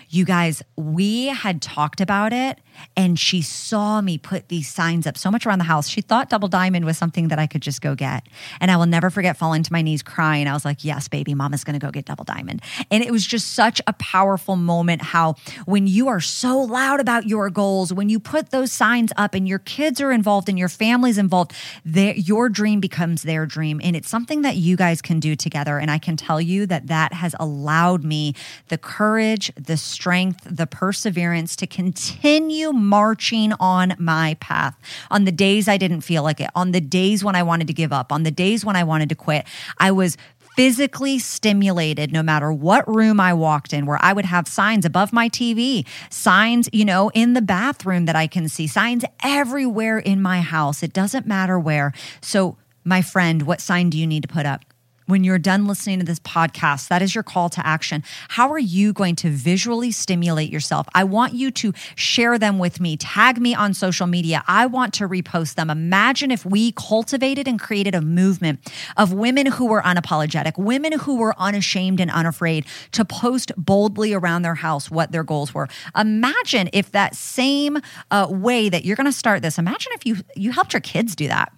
You 0.09 0.25
guys, 0.25 0.63
we 0.77 1.27
had 1.27 1.63
talked 1.63 2.01
about 2.01 2.33
it 2.33 2.59
and 2.97 3.19
she 3.19 3.43
saw 3.43 4.01
me 4.01 4.19
put 4.19 4.49
these 4.49 4.69
signs 4.69 5.07
up 5.07 5.17
so 5.17 5.31
much 5.31 5.47
around 5.47 5.59
the 5.59 5.65
house. 5.65 5.89
She 5.89 6.01
thought 6.01 6.31
Double 6.31 6.49
Diamond 6.49 6.85
was 6.85 6.99
something 6.99 7.29
that 7.29 7.39
I 7.39 7.47
could 7.47 7.63
just 7.63 7.81
go 7.81 7.95
get. 7.95 8.27
And 8.61 8.71
I 8.71 8.77
will 8.77 8.87
never 8.87 9.11
forget 9.11 9.37
falling 9.37 9.63
to 9.63 9.73
my 9.73 9.83
knees 9.83 10.03
crying. 10.03 10.47
I 10.47 10.53
was 10.53 10.65
like, 10.65 10.85
Yes, 10.85 11.09
baby, 11.09 11.35
mama's 11.35 11.65
going 11.65 11.79
to 11.79 11.85
go 11.85 11.91
get 11.91 12.05
Double 12.05 12.25
Diamond. 12.25 12.63
And 12.91 13.03
it 13.03 13.11
was 13.11 13.27
just 13.27 13.55
such 13.55 13.81
a 13.87 13.93
powerful 13.95 14.57
moment 14.57 15.03
how 15.03 15.37
when 15.65 15.87
you 15.87 16.09
are 16.09 16.21
so 16.21 16.59
loud 16.61 17.01
about 17.01 17.27
your 17.27 17.51
goals, 17.51 17.93
when 17.93 18.09
you 18.09 18.19
put 18.19 18.51
those 18.51 18.73
signs 18.73 19.13
up 19.17 19.35
and 19.35 19.47
your 19.47 19.59
kids 19.61 20.01
are 20.01 20.13
involved 20.13 20.49
and 20.49 20.59
your 20.59 20.69
family's 20.69 21.19
involved, 21.19 21.53
your 21.85 22.49
dream 22.49 22.81
becomes 22.81 23.23
their 23.23 23.47
dream. 23.47 23.81
And 23.83 23.97
it's 23.97 24.09
something 24.09 24.43
that 24.43 24.57
you 24.57 24.77
guys 24.77 25.03
can 25.03 25.21
do 25.21 25.37
together. 25.37 25.79
And 25.79 25.91
I 25.91 25.99
can 25.99 26.17
tell 26.17 26.41
you 26.41 26.67
that 26.67 26.89
that 26.89 27.13
has 27.13 27.35
allowed 27.39 28.05
me 28.05 28.35
the 28.69 28.79
courage, 28.79 29.53
the 29.55 29.77
strength, 29.83 30.47
the 30.51 30.67
perseverance 30.67 31.57
to 31.57 31.67
continue 31.67 32.73
marching 32.73 33.53
on 33.55 33.95
my 33.99 34.37
path 34.41 34.79
on 35.11 35.25
the 35.25 35.33
days 35.33 35.69
I 35.69 35.77
didn't 35.77 36.03
feel 36.03 36.23
like 36.23 36.41
it, 36.41 36.51
on 36.55 36.73
the 36.73 36.81
days 36.81 37.25
when 37.25 37.35
I 37.35 37.43
wanted 37.43 37.67
to 37.67 37.73
give 37.73 37.93
up, 37.93 38.13
on 38.13 38.23
the 38.23 38.31
days 38.31 38.65
when 38.65 38.77
I 38.77 38.85
wanted 38.85 39.09
to 39.09 39.15
quit. 39.15 39.47
I 39.79 39.91
was 39.91 40.17
physically 40.57 41.19
stimulated 41.19 42.13
no 42.13 42.23
matter 42.23 42.53
what 42.53 42.87
room 42.89 43.21
I 43.21 43.33
walked 43.33 43.73
in, 43.73 43.87
where 43.87 43.99
I 44.01 44.13
would 44.13 44.27
have 44.27 44.47
signs 44.47 44.85
above 44.85 45.13
my 45.13 45.29
TV, 45.29 45.87
signs, 46.11 46.69
you 46.73 46.85
know, 46.85 47.11
in 47.15 47.33
the 47.33 47.43
bathroom 47.43 48.07
that 48.07 48.17
I 48.17 48.27
can 48.27 48.49
see, 48.49 48.67
signs 48.67 49.05
everywhere 49.23 49.99
in 49.99 50.21
my 50.21 50.41
house. 50.41 50.83
It 50.83 50.93
doesn't 50.93 51.27
matter 51.27 51.59
where. 51.59 51.93
So, 52.21 52.57
my 52.85 53.01
friend, 53.01 53.43
what 53.43 53.61
sign 53.61 53.91
do 53.91 53.99
you 53.99 54.07
need 54.07 54.23
to 54.23 54.29
put 54.29 54.45
up? 54.45 54.72
When 55.13 55.25
you're 55.25 55.39
done 55.39 55.67
listening 55.67 55.99
to 55.99 56.07
this 56.07 56.21
podcast, 56.21 56.89
that 56.89 57.03
is 57.03 57.15
your 57.15 57.23
call 57.23 57.51
to 57.51 57.65
action. 57.67 58.03
How 58.31 58.51
are 58.51 58.59
you 58.59 58.95
going 58.95 59.15
to 59.17 59.29
visually 59.29 59.93
stimulate 59.93 60.51
yourself? 60.51 60.89
I 60.95 61.05
want 61.05 61.35
you 61.35 61.51
to 61.51 61.75
share 61.97 62.39
them 62.39 62.59
with 62.59 62.81
me, 62.81 62.97
tag 62.97 63.39
me 63.39 63.55
on 63.55 63.75
social 63.75 64.07
media. 64.07 64.43
I 64.49 64.65
want 64.65 64.95
to 64.95 65.07
repost 65.07 65.57
them. 65.57 65.69
Imagine 65.69 66.31
if 66.31 66.47
we 66.47 66.73
cultivated 66.73 67.47
and 67.47 67.61
created 67.61 67.95
a 67.95 68.01
movement 68.01 68.73
of 68.97 69.13
women 69.13 69.45
who 69.45 69.67
were 69.67 69.83
unapologetic, 69.83 70.57
women 70.57 70.93
who 70.93 71.17
were 71.17 71.35
unashamed 71.39 72.01
and 72.01 72.11
unafraid 72.11 72.65
to 72.93 73.05
post 73.05 73.53
boldly 73.59 74.15
around 74.15 74.41
their 74.41 74.55
house 74.55 74.91
what 74.91 75.13
their 75.13 75.25
goals 75.25 75.53
were. 75.53 75.69
Imagine 75.95 76.71
if 76.73 76.91
that 76.93 77.15
same 77.15 77.77
uh, 78.11 78.29
way 78.31 78.71
that 78.71 78.87
you're 78.87 78.97
going 78.97 79.05
to 79.05 79.13
start 79.13 79.43
this, 79.43 79.59
imagine 79.59 79.93
if 79.93 80.07
you 80.07 80.17
you 80.35 80.53
helped 80.53 80.73
your 80.73 80.81
kids 80.81 81.15
do 81.15 81.29
that. 81.29 81.53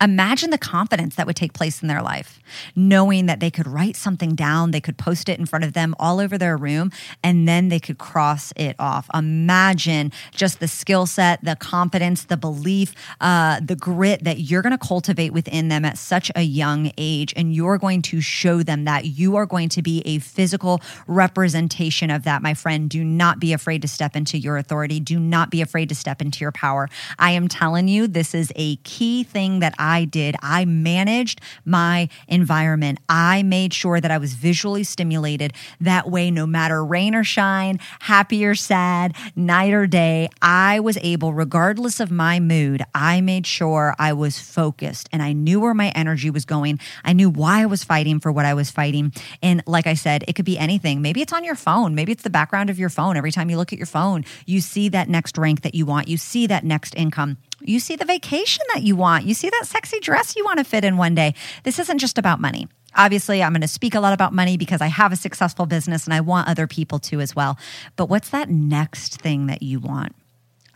Imagine 0.00 0.50
the 0.50 0.58
confidence 0.58 1.16
that 1.16 1.26
would 1.26 1.34
take 1.36 1.52
place 1.52 1.82
in 1.82 1.88
their 1.88 2.02
life, 2.02 2.38
knowing 2.76 3.26
that 3.26 3.40
they 3.40 3.50
could 3.50 3.66
write 3.66 3.96
something 3.96 4.34
down, 4.36 4.70
they 4.70 4.80
could 4.80 4.96
post 4.96 5.28
it 5.28 5.38
in 5.38 5.46
front 5.46 5.64
of 5.64 5.72
them 5.72 5.94
all 5.98 6.20
over 6.20 6.38
their 6.38 6.56
room, 6.56 6.92
and 7.24 7.48
then 7.48 7.68
they 7.68 7.80
could 7.80 7.98
cross 7.98 8.52
it 8.54 8.76
off. 8.78 9.08
Imagine 9.12 10.12
just 10.30 10.60
the 10.60 10.68
skill 10.68 11.06
set, 11.06 11.42
the 11.44 11.56
confidence, 11.56 12.24
the 12.24 12.36
belief, 12.36 12.94
uh, 13.20 13.58
the 13.60 13.74
grit 13.74 14.22
that 14.22 14.38
you're 14.38 14.62
going 14.62 14.76
to 14.76 14.86
cultivate 14.86 15.32
within 15.32 15.68
them 15.68 15.84
at 15.84 15.98
such 15.98 16.30
a 16.36 16.42
young 16.42 16.92
age. 16.96 17.34
And 17.34 17.52
you're 17.52 17.78
going 17.78 18.02
to 18.02 18.20
show 18.20 18.62
them 18.62 18.84
that 18.84 19.06
you 19.06 19.34
are 19.34 19.46
going 19.46 19.68
to 19.70 19.82
be 19.82 20.02
a 20.04 20.18
physical 20.20 20.80
representation 21.08 22.10
of 22.10 22.22
that, 22.22 22.40
my 22.40 22.54
friend. 22.54 22.88
Do 22.88 23.02
not 23.02 23.40
be 23.40 23.52
afraid 23.52 23.82
to 23.82 23.88
step 23.88 24.14
into 24.14 24.38
your 24.38 24.58
authority. 24.58 25.00
Do 25.00 25.18
not 25.18 25.50
be 25.50 25.60
afraid 25.60 25.88
to 25.88 25.94
step 25.96 26.22
into 26.22 26.40
your 26.40 26.52
power. 26.52 26.88
I 27.18 27.32
am 27.32 27.48
telling 27.48 27.88
you, 27.88 28.06
this 28.06 28.34
is 28.34 28.52
a 28.54 28.76
key 28.76 29.24
thing 29.24 29.58
that 29.58 29.74
I 29.78 29.87
I 29.88 30.04
did. 30.04 30.36
I 30.42 30.66
managed 30.66 31.40
my 31.64 32.08
environment. 32.28 32.98
I 33.08 33.42
made 33.42 33.72
sure 33.72 34.00
that 34.00 34.10
I 34.10 34.18
was 34.18 34.34
visually 34.34 34.84
stimulated. 34.84 35.54
That 35.80 36.10
way, 36.10 36.30
no 36.30 36.46
matter 36.46 36.84
rain 36.84 37.14
or 37.14 37.24
shine, 37.24 37.80
happy 38.00 38.44
or 38.44 38.54
sad, 38.54 39.14
night 39.34 39.72
or 39.72 39.86
day, 39.86 40.28
I 40.42 40.80
was 40.80 40.98
able, 40.98 41.32
regardless 41.32 42.00
of 42.00 42.10
my 42.10 42.38
mood, 42.38 42.82
I 42.94 43.22
made 43.22 43.46
sure 43.46 43.94
I 43.98 44.12
was 44.12 44.38
focused 44.38 45.08
and 45.10 45.22
I 45.22 45.32
knew 45.32 45.58
where 45.60 45.74
my 45.74 45.88
energy 45.90 46.30
was 46.30 46.44
going. 46.44 46.78
I 47.02 47.14
knew 47.14 47.30
why 47.30 47.62
I 47.62 47.66
was 47.66 47.82
fighting 47.82 48.20
for 48.20 48.30
what 48.30 48.44
I 48.44 48.54
was 48.54 48.70
fighting. 48.70 49.12
And 49.42 49.62
like 49.66 49.86
I 49.86 49.94
said, 49.94 50.24
it 50.28 50.34
could 50.34 50.44
be 50.44 50.58
anything. 50.58 51.00
Maybe 51.00 51.22
it's 51.22 51.32
on 51.32 51.44
your 51.44 51.54
phone. 51.54 51.94
Maybe 51.94 52.12
it's 52.12 52.24
the 52.24 52.30
background 52.30 52.68
of 52.68 52.78
your 52.78 52.90
phone. 52.90 53.16
Every 53.16 53.32
time 53.32 53.48
you 53.48 53.56
look 53.56 53.72
at 53.72 53.78
your 53.78 53.86
phone, 53.86 54.24
you 54.44 54.60
see 54.60 54.90
that 54.90 55.08
next 55.08 55.38
rank 55.38 55.62
that 55.62 55.74
you 55.74 55.86
want, 55.86 56.08
you 56.08 56.16
see 56.16 56.46
that 56.46 56.64
next 56.64 56.94
income. 56.94 57.38
You 57.60 57.80
see 57.80 57.96
the 57.96 58.04
vacation 58.04 58.64
that 58.72 58.82
you 58.82 58.96
want. 58.96 59.24
You 59.24 59.34
see 59.34 59.50
that 59.50 59.66
sexy 59.66 60.00
dress 60.00 60.36
you 60.36 60.44
want 60.44 60.58
to 60.58 60.64
fit 60.64 60.84
in 60.84 60.96
one 60.96 61.14
day. 61.14 61.34
This 61.64 61.78
isn't 61.78 61.98
just 61.98 62.18
about 62.18 62.40
money. 62.40 62.68
Obviously, 62.96 63.42
I'm 63.42 63.52
going 63.52 63.60
to 63.60 63.68
speak 63.68 63.94
a 63.94 64.00
lot 64.00 64.12
about 64.12 64.32
money 64.32 64.56
because 64.56 64.80
I 64.80 64.86
have 64.86 65.12
a 65.12 65.16
successful 65.16 65.66
business 65.66 66.04
and 66.04 66.14
I 66.14 66.20
want 66.20 66.48
other 66.48 66.66
people 66.66 66.98
to 67.00 67.20
as 67.20 67.36
well. 67.36 67.58
But 67.96 68.08
what's 68.08 68.30
that 68.30 68.48
next 68.48 69.20
thing 69.20 69.46
that 69.46 69.62
you 69.62 69.80
want? 69.80 70.14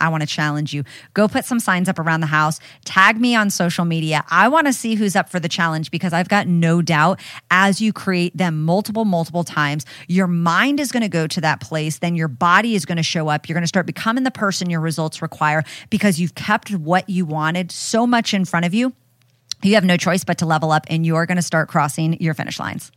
I 0.03 0.09
want 0.09 0.23
to 0.23 0.27
challenge 0.27 0.75
you. 0.75 0.85
Go 1.15 1.29
put 1.29 1.45
some 1.45 1.61
signs 1.61 1.89
up 1.89 1.99
around 1.99 2.21
the 2.21 2.27
house. 2.27 2.59
Tag 2.85 3.21
me 3.21 3.37
on 3.37 3.49
social 3.51 3.85
media. 3.85 4.25
I 4.29 4.49
want 4.49 4.67
to 4.67 4.73
see 4.73 4.97
who's 4.97 5.15
up 5.15 5.29
for 5.31 5.39
the 5.39 5.49
challenge 5.49 5.91
because 5.91 6.13
I've 6.13 6.29
got 6.29 6.49
no 6.49 6.83
doubt 6.83 7.21
as 7.51 7.81
you 7.81 7.93
create 7.93 8.37
them 8.37 8.65
multiple, 8.65 9.05
multiple 9.05 9.45
times, 9.45 9.87
your 10.09 10.27
mind 10.27 10.81
is 10.81 10.91
going 10.91 11.03
to 11.03 11.09
go 11.09 11.27
to 11.29 11.41
that 11.43 11.61
place. 11.61 11.99
Then 11.99 12.17
your 12.17 12.29
body 12.29 12.75
is 12.75 12.85
going 12.85 12.97
to 12.97 13.03
show 13.03 13.29
up. 13.29 13.49
You're 13.49 13.55
going 13.55 13.63
to 13.63 13.69
start 13.69 13.87
becoming 13.87 14.25
the 14.25 14.31
person 14.33 14.69
your 14.69 14.81
results 14.81 15.23
require 15.23 15.63
because 15.89 16.19
you've 16.19 16.35
kept 16.35 16.71
what 16.73 17.09
you 17.09 17.25
wanted 17.25 17.71
so 17.71 18.07
much 18.07 18.35
in 18.35 18.45
front 18.45 18.67
of 18.67 18.75
you. 18.75 18.93
You 19.63 19.77
have 19.77 19.85
no 19.85 19.97
choice 19.97 20.25
but 20.25 20.39
to 20.39 20.47
level 20.47 20.73
up 20.73 20.87
and 20.91 21.07
you're 21.07 21.27
going 21.27 21.37
to 21.37 21.43
start 21.43 21.69
crossing 21.69 22.21
your 22.21 22.35
finish 22.35 22.59
lines. 22.59 22.91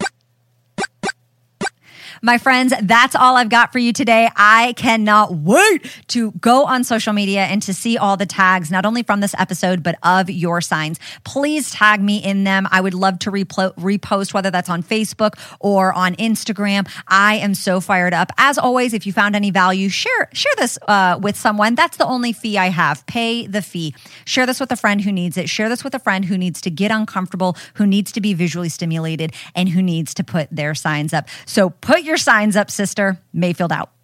My 2.21 2.37
friends, 2.37 2.73
that's 2.81 3.15
all 3.15 3.35
I've 3.35 3.49
got 3.49 3.71
for 3.71 3.79
you 3.79 3.93
today. 3.93 4.29
I 4.35 4.73
cannot 4.73 5.33
wait 5.33 5.89
to 6.07 6.31
go 6.33 6.65
on 6.65 6.83
social 6.83 7.13
media 7.13 7.43
and 7.43 7.61
to 7.63 7.73
see 7.73 7.97
all 7.97 8.17
the 8.17 8.25
tags, 8.25 8.71
not 8.71 8.85
only 8.85 9.03
from 9.03 9.19
this 9.19 9.35
episode, 9.37 9.83
but 9.83 9.97
of 10.03 10.29
your 10.29 10.61
signs. 10.61 10.99
Please 11.23 11.71
tag 11.71 12.01
me 12.01 12.17
in 12.17 12.43
them. 12.43 12.67
I 12.71 12.81
would 12.81 12.93
love 12.93 13.19
to 13.19 13.31
repost, 13.31 14.33
whether 14.33 14.51
that's 14.51 14.69
on 14.69 14.83
Facebook 14.83 15.37
or 15.59 15.93
on 15.93 16.15
Instagram. 16.15 16.87
I 17.07 17.35
am 17.35 17.53
so 17.53 17.81
fired 17.81 18.13
up. 18.13 18.31
As 18.37 18.57
always, 18.57 18.93
if 18.93 19.05
you 19.05 19.13
found 19.13 19.35
any 19.35 19.51
value, 19.51 19.89
share 19.89 20.29
share 20.33 20.53
this 20.57 20.77
uh, 20.87 21.19
with 21.21 21.35
someone. 21.35 21.75
That's 21.75 21.97
the 21.97 22.05
only 22.05 22.33
fee 22.33 22.57
I 22.57 22.69
have. 22.69 23.05
Pay 23.07 23.47
the 23.47 23.61
fee. 23.61 23.93
Share 24.25 24.45
this 24.45 24.59
with 24.59 24.71
a 24.71 24.75
friend 24.75 25.01
who 25.01 25.11
needs 25.11 25.37
it. 25.37 25.49
Share 25.49 25.69
this 25.69 25.83
with 25.83 25.93
a 25.93 25.99
friend 25.99 26.25
who 26.25 26.37
needs 26.37 26.61
to 26.61 26.71
get 26.71 26.91
uncomfortable, 26.91 27.57
who 27.75 27.85
needs 27.85 28.11
to 28.13 28.21
be 28.21 28.33
visually 28.33 28.69
stimulated, 28.69 29.33
and 29.55 29.69
who 29.69 29.81
needs 29.81 30.13
to 30.13 30.23
put 30.23 30.47
their 30.51 30.73
signs 30.75 31.13
up. 31.13 31.27
So 31.45 31.69
put 31.69 32.03
your 32.05 32.17
signs 32.17 32.55
up, 32.55 32.69
sister. 32.69 33.19
Mayfield 33.33 33.71
out. 33.71 33.94